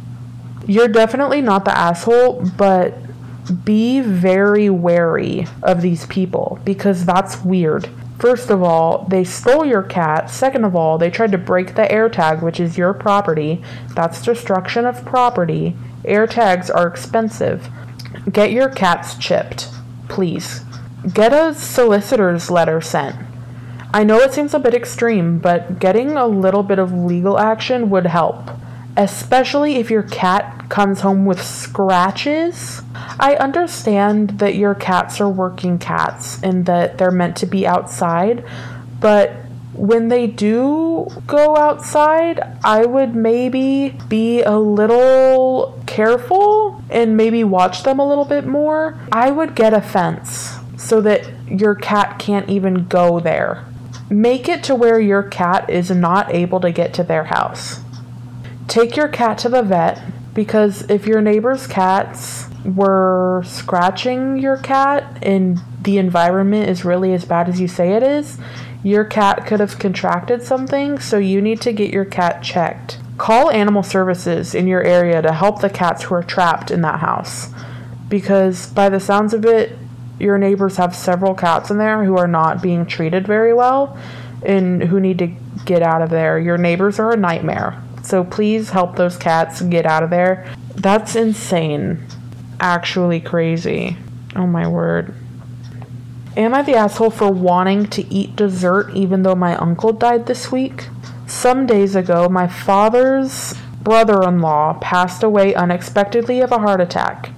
You're 0.67 0.87
definitely 0.87 1.41
not 1.41 1.65
the 1.65 1.75
asshole, 1.77 2.49
but 2.57 2.97
be 3.51 4.01
very 4.01 4.69
wary 4.69 5.47
of 5.63 5.81
these 5.81 6.05
people 6.05 6.59
because 6.63 7.05
that's 7.05 7.43
weird. 7.43 7.89
First 8.19 8.49
of 8.49 8.61
all, 8.61 9.05
they 9.09 9.23
stole 9.23 9.65
your 9.65 9.81
cat. 9.81 10.29
Second 10.29 10.63
of 10.63 10.75
all, 10.75 10.97
they 10.97 11.09
tried 11.09 11.31
to 11.31 11.37
break 11.37 11.73
the 11.75 11.91
air 11.91 12.07
tag, 12.07 12.41
which 12.41 12.59
is 12.59 12.77
your 12.77 12.93
property. 12.93 13.63
That's 13.95 14.21
destruction 14.21 14.85
of 14.85 15.03
property. 15.05 15.75
Air 16.05 16.27
tags 16.27 16.69
are 16.69 16.87
expensive. 16.87 17.67
Get 18.31 18.51
your 18.51 18.69
cats 18.69 19.15
chipped, 19.17 19.69
please. 20.07 20.63
Get 21.13 21.33
a 21.33 21.55
solicitor's 21.55 22.51
letter 22.51 22.79
sent. 22.79 23.15
I 23.93 24.03
know 24.03 24.19
it 24.19 24.33
seems 24.33 24.53
a 24.53 24.59
bit 24.59 24.75
extreme, 24.75 25.39
but 25.39 25.79
getting 25.79 26.11
a 26.11 26.27
little 26.27 26.63
bit 26.63 26.79
of 26.79 26.93
legal 26.93 27.39
action 27.39 27.89
would 27.89 28.05
help 28.05 28.51
especially 28.97 29.75
if 29.75 29.89
your 29.89 30.03
cat 30.03 30.69
comes 30.69 31.01
home 31.01 31.25
with 31.25 31.41
scratches. 31.41 32.81
I 33.19 33.35
understand 33.35 34.39
that 34.39 34.55
your 34.55 34.75
cats 34.75 35.21
are 35.21 35.29
working 35.29 35.77
cats 35.77 36.41
and 36.41 36.65
that 36.65 36.97
they're 36.97 37.11
meant 37.11 37.37
to 37.37 37.45
be 37.45 37.65
outside, 37.67 38.43
but 38.99 39.31
when 39.73 40.09
they 40.09 40.27
do 40.27 41.07
go 41.27 41.55
outside, 41.55 42.41
I 42.63 42.85
would 42.85 43.15
maybe 43.15 43.97
be 44.09 44.41
a 44.43 44.57
little 44.57 45.81
careful 45.87 46.83
and 46.89 47.15
maybe 47.15 47.43
watch 47.43 47.83
them 47.83 47.97
a 47.99 48.07
little 48.07 48.25
bit 48.25 48.45
more. 48.45 48.99
I 49.11 49.31
would 49.31 49.55
get 49.55 49.73
a 49.73 49.81
fence 49.81 50.57
so 50.77 50.99
that 51.01 51.29
your 51.47 51.75
cat 51.75 52.19
can't 52.19 52.49
even 52.49 52.85
go 52.87 53.19
there. 53.19 53.65
Make 54.09 54.49
it 54.49 54.61
to 54.65 54.75
where 54.75 54.99
your 54.99 55.23
cat 55.23 55.69
is 55.69 55.89
not 55.89 56.33
able 56.33 56.59
to 56.59 56.71
get 56.71 56.93
to 56.95 57.03
their 57.03 57.25
house 57.25 57.79
take 58.71 58.95
your 58.95 59.09
cat 59.09 59.37
to 59.37 59.49
the 59.49 59.61
vet 59.61 60.01
because 60.33 60.89
if 60.89 61.05
your 61.05 61.21
neighbor's 61.21 61.67
cats 61.67 62.47
were 62.63 63.43
scratching 63.45 64.37
your 64.37 64.55
cat 64.55 65.17
and 65.21 65.59
the 65.81 65.97
environment 65.97 66.69
is 66.69 66.85
really 66.85 67.13
as 67.13 67.25
bad 67.25 67.49
as 67.49 67.59
you 67.59 67.67
say 67.67 67.91
it 67.91 68.01
is, 68.01 68.37
your 68.81 69.03
cat 69.03 69.45
could 69.45 69.59
have 69.59 69.77
contracted 69.77 70.41
something, 70.41 70.99
so 70.99 71.17
you 71.17 71.41
need 71.41 71.59
to 71.61 71.73
get 71.73 71.93
your 71.93 72.05
cat 72.05 72.41
checked. 72.41 72.97
Call 73.17 73.51
animal 73.51 73.83
services 73.83 74.55
in 74.55 74.67
your 74.67 74.81
area 74.81 75.21
to 75.21 75.33
help 75.33 75.59
the 75.59 75.69
cats 75.69 76.03
who 76.03 76.15
are 76.15 76.23
trapped 76.23 76.71
in 76.71 76.81
that 76.81 77.01
house. 77.01 77.49
Because 78.07 78.67
by 78.67 78.87
the 78.87 79.01
sounds 79.01 79.33
of 79.33 79.43
it, 79.45 79.77
your 80.17 80.37
neighbors 80.37 80.77
have 80.77 80.95
several 80.95 81.35
cats 81.35 81.69
in 81.69 81.77
there 81.77 82.05
who 82.05 82.17
are 82.17 82.27
not 82.27 82.61
being 82.61 82.85
treated 82.85 83.27
very 83.27 83.53
well 83.53 83.97
and 84.45 84.81
who 84.81 85.01
need 85.01 85.19
to 85.19 85.27
get 85.65 85.81
out 85.81 86.01
of 86.01 86.09
there. 86.09 86.39
Your 86.39 86.57
neighbors 86.57 86.99
are 86.99 87.11
a 87.11 87.17
nightmare. 87.17 87.83
So 88.11 88.25
please 88.25 88.71
help 88.71 88.97
those 88.97 89.15
cats 89.15 89.61
get 89.61 89.85
out 89.85 90.03
of 90.03 90.09
there. 90.09 90.45
That's 90.75 91.15
insane. 91.15 92.05
Actually 92.59 93.21
crazy. 93.21 93.95
Oh 94.35 94.45
my 94.45 94.67
word. 94.67 95.13
Am 96.35 96.53
I 96.53 96.61
the 96.61 96.75
asshole 96.75 97.11
for 97.11 97.31
wanting 97.31 97.85
to 97.87 98.13
eat 98.13 98.35
dessert 98.35 98.91
even 98.93 99.23
though 99.23 99.33
my 99.33 99.55
uncle 99.55 99.93
died 99.93 100.25
this 100.25 100.51
week? 100.51 100.89
Some 101.25 101.65
days 101.65 101.95
ago, 101.95 102.27
my 102.27 102.47
father's 102.47 103.53
brother 103.81 104.21
in 104.27 104.39
law 104.39 104.77
passed 104.81 105.23
away 105.23 105.55
unexpectedly 105.55 106.41
of 106.41 106.51
a 106.51 106.59
heart 106.59 106.81
attack. 106.81 107.29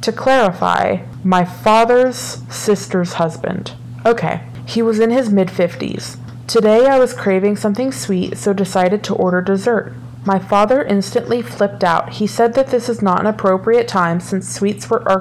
To 0.00 0.10
clarify, 0.10 1.04
my 1.22 1.44
father's 1.44 2.16
sister's 2.48 3.12
husband. 3.12 3.74
Okay, 4.06 4.40
he 4.64 4.80
was 4.80 5.00
in 5.00 5.10
his 5.10 5.28
mid 5.28 5.48
50s. 5.48 6.16
Today 6.46 6.86
I 6.86 6.98
was 6.98 7.12
craving 7.12 7.56
something 7.56 7.92
sweet, 7.92 8.38
so 8.38 8.54
decided 8.54 9.04
to 9.04 9.14
order 9.14 9.42
dessert. 9.42 9.94
My 10.26 10.38
father 10.38 10.82
instantly 10.82 11.42
flipped 11.42 11.84
out. 11.84 12.14
He 12.14 12.26
said 12.26 12.54
that 12.54 12.68
this 12.68 12.88
is 12.88 13.02
not 13.02 13.20
an 13.20 13.26
appropriate 13.26 13.86
time 13.86 14.20
since 14.20 14.48
sweets 14.48 14.88
were, 14.88 15.06
are 15.08 15.20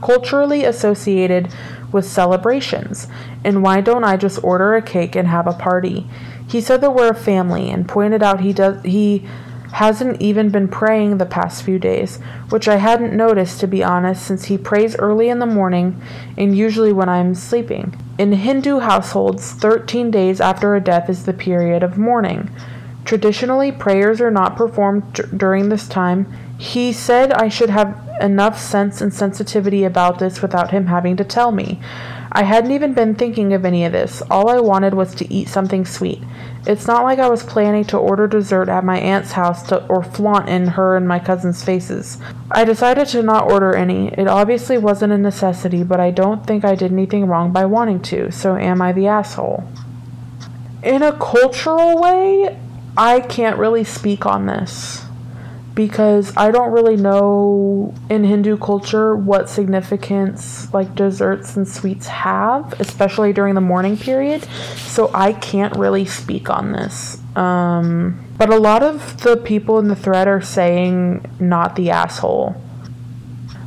culturally 0.00 0.64
associated 0.64 1.52
with 1.92 2.06
celebrations, 2.06 3.08
and 3.44 3.62
why 3.62 3.80
don't 3.80 4.04
I 4.04 4.16
just 4.16 4.42
order 4.42 4.74
a 4.74 4.82
cake 4.82 5.14
and 5.14 5.28
have 5.28 5.46
a 5.46 5.52
party? 5.52 6.06
He 6.48 6.60
said 6.60 6.80
that 6.80 6.94
we're 6.94 7.10
a 7.10 7.14
family 7.14 7.70
and 7.70 7.88
pointed 7.88 8.22
out 8.22 8.40
he 8.40 8.52
does 8.52 8.82
he 8.84 9.28
hasn't 9.72 10.20
even 10.20 10.48
been 10.48 10.66
praying 10.66 11.18
the 11.18 11.26
past 11.26 11.62
few 11.62 11.78
days, 11.78 12.16
which 12.48 12.68
I 12.68 12.76
hadn't 12.76 13.14
noticed 13.14 13.60
to 13.60 13.66
be 13.66 13.84
honest 13.84 14.26
since 14.26 14.46
he 14.46 14.56
prays 14.56 14.96
early 14.96 15.28
in 15.28 15.40
the 15.40 15.46
morning 15.46 16.00
and 16.38 16.56
usually 16.56 16.92
when 16.92 17.10
I'm 17.10 17.34
sleeping. 17.34 17.94
In 18.18 18.32
Hindu 18.32 18.78
households, 18.78 19.52
13 19.52 20.10
days 20.10 20.40
after 20.40 20.74
a 20.74 20.80
death 20.80 21.10
is 21.10 21.26
the 21.26 21.34
period 21.34 21.82
of 21.82 21.98
mourning. 21.98 22.50
Traditionally, 23.08 23.72
prayers 23.72 24.20
are 24.20 24.30
not 24.30 24.54
performed 24.54 25.14
d- 25.14 25.22
during 25.34 25.70
this 25.70 25.88
time. 25.88 26.30
He 26.58 26.92
said 26.92 27.32
I 27.32 27.48
should 27.48 27.70
have 27.70 27.98
enough 28.20 28.60
sense 28.60 29.00
and 29.00 29.14
sensitivity 29.14 29.84
about 29.84 30.18
this 30.18 30.42
without 30.42 30.72
him 30.72 30.88
having 30.88 31.16
to 31.16 31.24
tell 31.24 31.50
me. 31.50 31.80
I 32.30 32.42
hadn't 32.42 32.72
even 32.72 32.92
been 32.92 33.14
thinking 33.14 33.54
of 33.54 33.64
any 33.64 33.86
of 33.86 33.92
this. 33.92 34.20
All 34.30 34.50
I 34.50 34.60
wanted 34.60 34.92
was 34.92 35.14
to 35.14 35.32
eat 35.32 35.48
something 35.48 35.86
sweet. 35.86 36.22
It's 36.66 36.86
not 36.86 37.02
like 37.02 37.18
I 37.18 37.30
was 37.30 37.42
planning 37.42 37.84
to 37.84 37.96
order 37.96 38.28
dessert 38.28 38.68
at 38.68 38.84
my 38.84 38.98
aunt's 38.98 39.32
house 39.32 39.62
to, 39.68 39.86
or 39.86 40.02
flaunt 40.02 40.50
in 40.50 40.66
her 40.66 40.94
and 40.94 41.08
my 41.08 41.18
cousin's 41.18 41.64
faces. 41.64 42.18
I 42.50 42.66
decided 42.66 43.06
to 43.08 43.22
not 43.22 43.50
order 43.50 43.74
any. 43.74 44.08
It 44.08 44.28
obviously 44.28 44.76
wasn't 44.76 45.14
a 45.14 45.18
necessity, 45.18 45.82
but 45.82 45.98
I 45.98 46.10
don't 46.10 46.46
think 46.46 46.62
I 46.62 46.74
did 46.74 46.92
anything 46.92 47.24
wrong 47.24 47.52
by 47.54 47.64
wanting 47.64 48.02
to, 48.02 48.30
so 48.30 48.56
am 48.56 48.82
I 48.82 48.92
the 48.92 49.06
asshole? 49.06 49.64
In 50.82 51.02
a 51.02 51.18
cultural 51.18 52.02
way, 52.02 52.58
I 52.98 53.20
can't 53.20 53.56
really 53.58 53.84
speak 53.84 54.26
on 54.26 54.46
this 54.46 55.04
because 55.78 56.32
I 56.36 56.50
don't 56.50 56.72
really 56.72 56.96
know 56.96 57.94
in 58.10 58.24
Hindu 58.24 58.56
culture 58.56 59.14
what 59.14 59.48
significance 59.48 60.74
like 60.74 60.96
desserts 60.96 61.56
and 61.56 61.68
sweets 61.68 62.08
have, 62.08 62.74
especially 62.80 63.32
during 63.32 63.54
the 63.54 63.60
mourning 63.60 63.96
period. 63.96 64.42
So 64.74 65.12
I 65.14 65.34
can't 65.34 65.76
really 65.76 66.04
speak 66.04 66.50
on 66.50 66.72
this. 66.72 67.18
Um, 67.36 68.18
but 68.36 68.50
a 68.50 68.58
lot 68.58 68.82
of 68.82 69.22
the 69.22 69.36
people 69.36 69.78
in 69.78 69.86
the 69.86 69.94
thread 69.94 70.26
are 70.26 70.42
saying 70.42 71.24
not 71.38 71.76
the 71.76 71.90
asshole. 71.90 72.60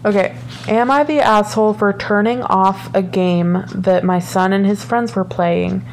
Okay, 0.04 0.36
am 0.67 0.91
I 0.91 1.04
the 1.04 1.22
asshole 1.22 1.76
for 1.76 1.94
turning 1.94 2.41
off 2.41 2.94
a 2.94 3.02
game 3.02 3.63
that 3.74 4.04
my 4.04 4.20
son 4.20 4.52
and 4.52 4.65
his 4.65 4.84
friends 4.84 5.15
were 5.15 5.24
playing? 5.24 5.86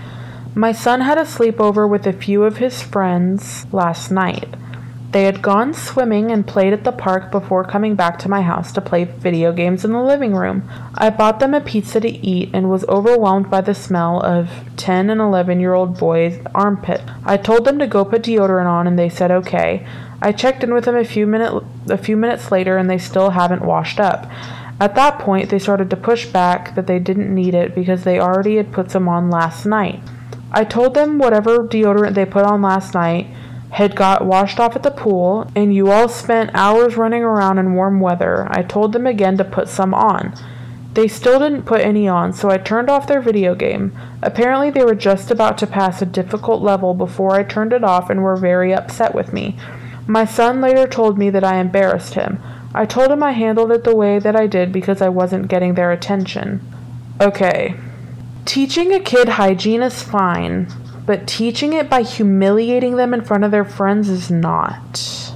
My 0.55 0.73
son 0.73 1.03
had 1.03 1.19
a 1.19 1.23
sleepover 1.23 1.89
with 1.89 2.07
a 2.07 2.13
few 2.13 2.45
of 2.45 2.57
his 2.57 2.83
friends 2.83 3.67
last 3.73 4.11
night. 4.11 4.49
They 5.11 5.25
had 5.25 5.41
gone 5.41 5.73
swimming 5.73 6.31
and 6.31 6.47
played 6.47 6.73
at 6.75 6.85
the 6.85 6.93
park 6.93 7.31
before 7.31 7.65
coming 7.65 7.95
back 7.95 8.19
to 8.19 8.29
my 8.29 8.43
house 8.43 8.73
to 8.73 8.81
play 8.81 9.05
video 9.05 9.53
games 9.53 9.85
in 9.85 9.93
the 9.93 10.03
living 10.03 10.35
room. 10.35 10.69
I 10.95 11.09
bought 11.11 11.41
them 11.41 11.55
a 11.55 11.63
pizza 11.63 12.01
to 12.01 12.09
eat 12.09 12.51
and 12.53 12.69
was 12.69 12.85
overwhelmed 12.89 13.49
by 13.51 13.63
the 13.63 13.75
smell 13.75 14.21
of 14.21 14.51
10 14.77 15.09
and 15.09 15.21
11 15.21 15.61
year 15.61 15.73
old 15.73 15.99
boys' 15.99 16.39
armpit. 16.55 17.01
I 17.25 17.39
told 17.39 17.65
them 17.65 17.79
to 17.79 17.87
go 17.87 18.05
put 18.05 18.23
deodorant 18.23 18.67
on 18.67 18.87
and 18.87 18.99
they 18.99 19.09
said 19.09 19.31
okay. 19.31 19.87
I 20.21 20.33
checked 20.33 20.63
in 20.63 20.75
with 20.75 20.85
them 20.85 20.97
a 20.97 21.05
few 21.05 21.27
minute 21.27 21.63
a 21.89 21.97
few 21.97 22.17
minutes 22.17 22.51
later 22.51 22.77
and 22.77 22.91
they 22.91 22.99
still 22.99 23.31
haven't 23.31 23.65
washed 23.65 24.01
up. 24.01 24.27
At 24.81 24.95
that 24.95 25.19
point, 25.19 25.49
they 25.49 25.59
started 25.59 25.91
to 25.91 25.97
push 25.97 26.27
back 26.27 26.75
that 26.75 26.87
they 26.87 26.99
didn't 26.99 27.35
need 27.35 27.55
it 27.55 27.75
because 27.75 28.05
they 28.05 28.21
already 28.21 28.57
had 28.57 28.73
put 28.73 28.91
some 28.91 29.09
on 29.09 29.31
last 29.31 29.65
night. 29.65 30.01
I 30.53 30.65
told 30.65 30.95
them 30.95 31.19
whatever 31.19 31.59
deodorant 31.59 32.15
they 32.15 32.25
put 32.25 32.45
on 32.45 32.63
last 32.63 32.95
night 32.95 33.27
had 33.71 33.95
got 33.95 34.25
washed 34.25 34.59
off 34.59 34.77
at 34.77 34.83
the 34.83 34.91
pool, 34.91 35.51
and 35.55 35.75
you 35.75 35.91
all 35.91 36.09
spent 36.09 36.51
hours 36.55 36.97
running 36.97 37.23
around 37.23 37.59
in 37.59 37.75
warm 37.75 38.01
weather. 38.01 38.47
I 38.51 38.63
told 38.63 38.93
them 38.93 39.07
again 39.07 39.37
to 39.37 39.45
put 39.45 39.69
some 39.69 39.93
on. 39.93 40.35
They 40.95 41.07
still 41.07 41.39
didn't 41.39 41.67
put 41.67 41.83
any 41.83 42.09
on, 42.09 42.33
so 42.33 42.51
I 42.51 42.57
turned 42.57 42.89
off 42.89 43.07
their 43.07 43.21
video 43.21 43.55
game. 43.55 43.93
Apparently, 44.23 44.71
they 44.71 44.85
were 44.85 44.95
just 44.95 45.31
about 45.31 45.59
to 45.59 45.67
pass 45.67 46.01
a 46.01 46.07
difficult 46.07 46.63
level 46.63 46.95
before 46.95 47.35
I 47.35 47.43
turned 47.43 47.73
it 47.73 47.85
off 47.85 48.09
and 48.09 48.23
were 48.23 48.37
very 48.37 48.73
upset 48.73 49.15
with 49.15 49.33
me. 49.33 49.57
My 50.07 50.25
son 50.25 50.63
later 50.63 50.89
told 50.89 51.19
me 51.19 51.29
that 51.31 51.45
I 51.45 51.57
embarrassed 51.59 52.15
him. 52.15 52.41
I 52.75 52.87
told 52.87 53.11
him 53.11 53.23
I 53.23 53.33
handled 53.33 53.71
it 53.71 53.85
the 53.85 53.95
way 53.95 54.19
that 54.19 54.35
I 54.35 54.47
did 54.47 54.73
because 54.73 55.03
I 55.03 55.11
wasn't 55.11 55.49
getting 55.49 55.75
their 55.75 55.93
attention. 55.93 56.67
Okay, 57.21 57.75
Teaching 58.49 58.95
a 58.95 58.99
kid 58.99 59.29
hygiene 59.29 59.83
is 59.83 60.03
fine, 60.03 60.73
but 61.05 61.27
teaching 61.27 61.75
it 61.75 61.91
by 61.91 62.01
humiliating 62.01 62.97
them 62.97 63.13
in 63.13 63.21
front 63.21 63.45
of 63.45 63.51
their 63.51 63.63
friends 63.63 64.09
is 64.09 64.31
not. 64.31 65.35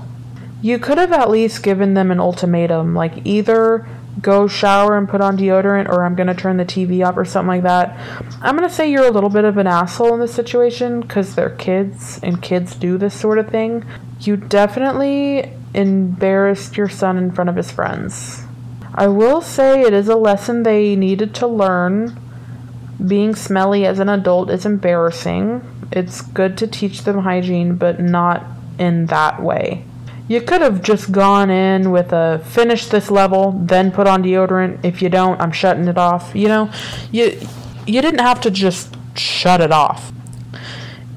You 0.63 0.79
could 0.79 0.97
have 0.97 1.13
at 1.13 1.29
least 1.29 1.63
given 1.63 1.93
them 1.93 2.11
an 2.11 2.19
ultimatum, 2.19 2.95
like 2.95 3.27
either 3.27 3.87
go 4.23 4.49
shower 4.49 4.97
and 4.97 5.07
put 5.07 5.21
on 5.21 5.37
deodorant 5.37 5.91
or 5.91 6.07
I'm 6.07 6.15
going 6.15 6.29
to 6.29 6.35
turn 6.35 6.57
the 6.57 6.65
TV 6.65 7.07
off 7.07 7.19
or 7.19 7.27
something 7.27 7.49
like 7.49 7.65
that. 7.65 7.99
I'm 8.41 8.57
going 8.57 8.67
to 8.67 8.75
say 8.75 8.91
you're 8.91 9.05
a 9.05 9.11
little 9.11 9.29
bit 9.29 9.45
of 9.45 9.59
an 9.59 9.67
asshole 9.67 10.15
in 10.15 10.21
this 10.21 10.35
situation 10.35 11.03
because 11.03 11.35
they're 11.35 11.51
kids 11.51 12.19
and 12.23 12.41
kids 12.41 12.75
do 12.75 12.97
this 12.97 13.13
sort 13.13 13.39
of 13.39 13.51
thing. 13.51 13.85
You 14.21 14.39
definitely 14.39 15.53
embarrassed 15.75 16.79
your 16.79 16.89
son 16.89 17.19
in 17.19 17.31
front 17.31 17.51
of 17.51 17.57
his 17.57 17.71
friends. 17.71 18.45
I 18.95 19.09
will 19.09 19.43
say 19.43 19.83
it 19.83 19.93
is 19.93 20.09
a 20.09 20.17
lesson 20.17 20.63
they 20.63 20.97
needed 20.97 21.35
to 21.35 21.47
learn 21.47 22.19
being 23.07 23.35
smelly 23.35 23.87
as 23.87 23.99
an 23.99 24.09
adult 24.09 24.51
is 24.51 24.67
embarrassing. 24.67 25.63
It's 25.91 26.21
good 26.23 26.57
to 26.59 26.67
teach 26.67 27.03
them 27.03 27.19
hygiene, 27.19 27.77
but 27.77 28.01
not 28.01 28.45
in 28.79 29.07
that 29.07 29.43
way. 29.43 29.85
You 30.29 30.41
could 30.41 30.63
have 30.63 30.83
just 30.83 31.13
gone 31.13 31.51
in 31.51 31.91
with 31.91 32.13
a 32.13 32.41
finish 32.45 32.87
this 32.87 33.11
level, 33.11 33.53
then 33.53 33.91
put 33.91 34.07
on 34.07 34.23
deodorant. 34.23 34.85
If 34.85 35.03
you 35.03 35.09
don't, 35.09 35.41
I'm 35.41 35.53
shutting 35.53 35.89
it 35.89 35.99
off. 35.99 36.35
You 36.35 36.49
know, 36.49 36.71
you 37.11 37.39
you 37.87 38.01
didn't 38.01 38.21
have 38.21 38.41
to 38.43 38.51
just 38.51 38.95
shut 39.17 39.61
it 39.61 39.73
off. 39.73 40.13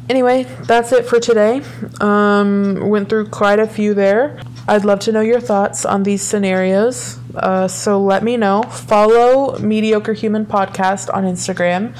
Anyway, 0.10 0.44
that's 0.64 0.92
it 0.92 1.06
for 1.06 1.20
today. 1.20 1.62
Um, 2.00 2.90
went 2.90 3.10
through 3.10 3.30
quite 3.30 3.60
a 3.60 3.68
few 3.68 3.94
there. 3.94 4.40
I'd 4.68 4.84
love 4.84 5.00
to 5.02 5.12
know 5.12 5.22
your 5.22 5.40
thoughts 5.40 5.86
on 5.86 6.04
these 6.04 6.24
scenarios. 6.24 7.20
Uh, 7.36 7.68
so 7.68 8.02
let 8.02 8.24
me 8.24 8.36
know. 8.36 8.64
Follow 8.64 9.60
Mediocre 9.60 10.14
Human 10.14 10.46
Podcast 10.46 11.14
on 11.14 11.24
Instagram 11.24 11.96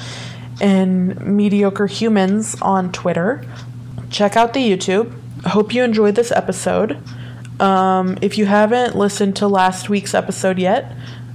and 0.60 1.20
Mediocre 1.24 1.86
Humans 1.86 2.60
on 2.60 2.90
Twitter. 2.90 3.44
Check 4.10 4.36
out 4.36 4.52
the 4.52 4.68
YouTube. 4.68 5.14
I 5.44 5.50
hope 5.50 5.72
you 5.72 5.84
enjoyed 5.84 6.16
this 6.16 6.32
episode. 6.32 7.00
Um, 7.60 8.18
if 8.20 8.36
you 8.36 8.46
haven't 8.46 8.96
listened 8.96 9.36
to 9.36 9.46
last 9.46 9.88
week's 9.88 10.12
episode 10.12 10.58
yet, 10.58 10.92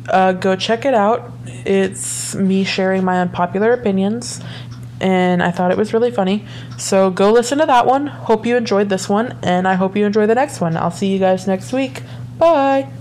uh, 0.09 0.33
go 0.33 0.57
check 0.57 0.83
it 0.83 0.93
out. 0.93 1.31
It's 1.45 2.35
me 2.35 2.65
sharing 2.65 3.05
my 3.05 3.21
unpopular 3.21 3.71
opinions 3.71 4.41
and 5.01 5.41
I 5.41 5.51
thought 5.51 5.71
it 5.71 5.77
was 5.77 5.93
really 5.93 6.11
funny. 6.11 6.45
So 6.77 7.09
go 7.09 7.31
listen 7.31 7.57
to 7.57 7.65
that 7.65 7.85
one. 7.85 8.07
Hope 8.07 8.45
you 8.45 8.55
enjoyed 8.55 8.89
this 8.89 9.09
one, 9.09 9.37
and 9.43 9.67
I 9.67 9.73
hope 9.73 9.97
you 9.97 10.05
enjoy 10.05 10.27
the 10.27 10.35
next 10.35 10.61
one. 10.61 10.77
I'll 10.77 10.91
see 10.91 11.07
you 11.07 11.19
guys 11.19 11.47
next 11.47 11.73
week. 11.73 12.03
Bye. 12.37 12.91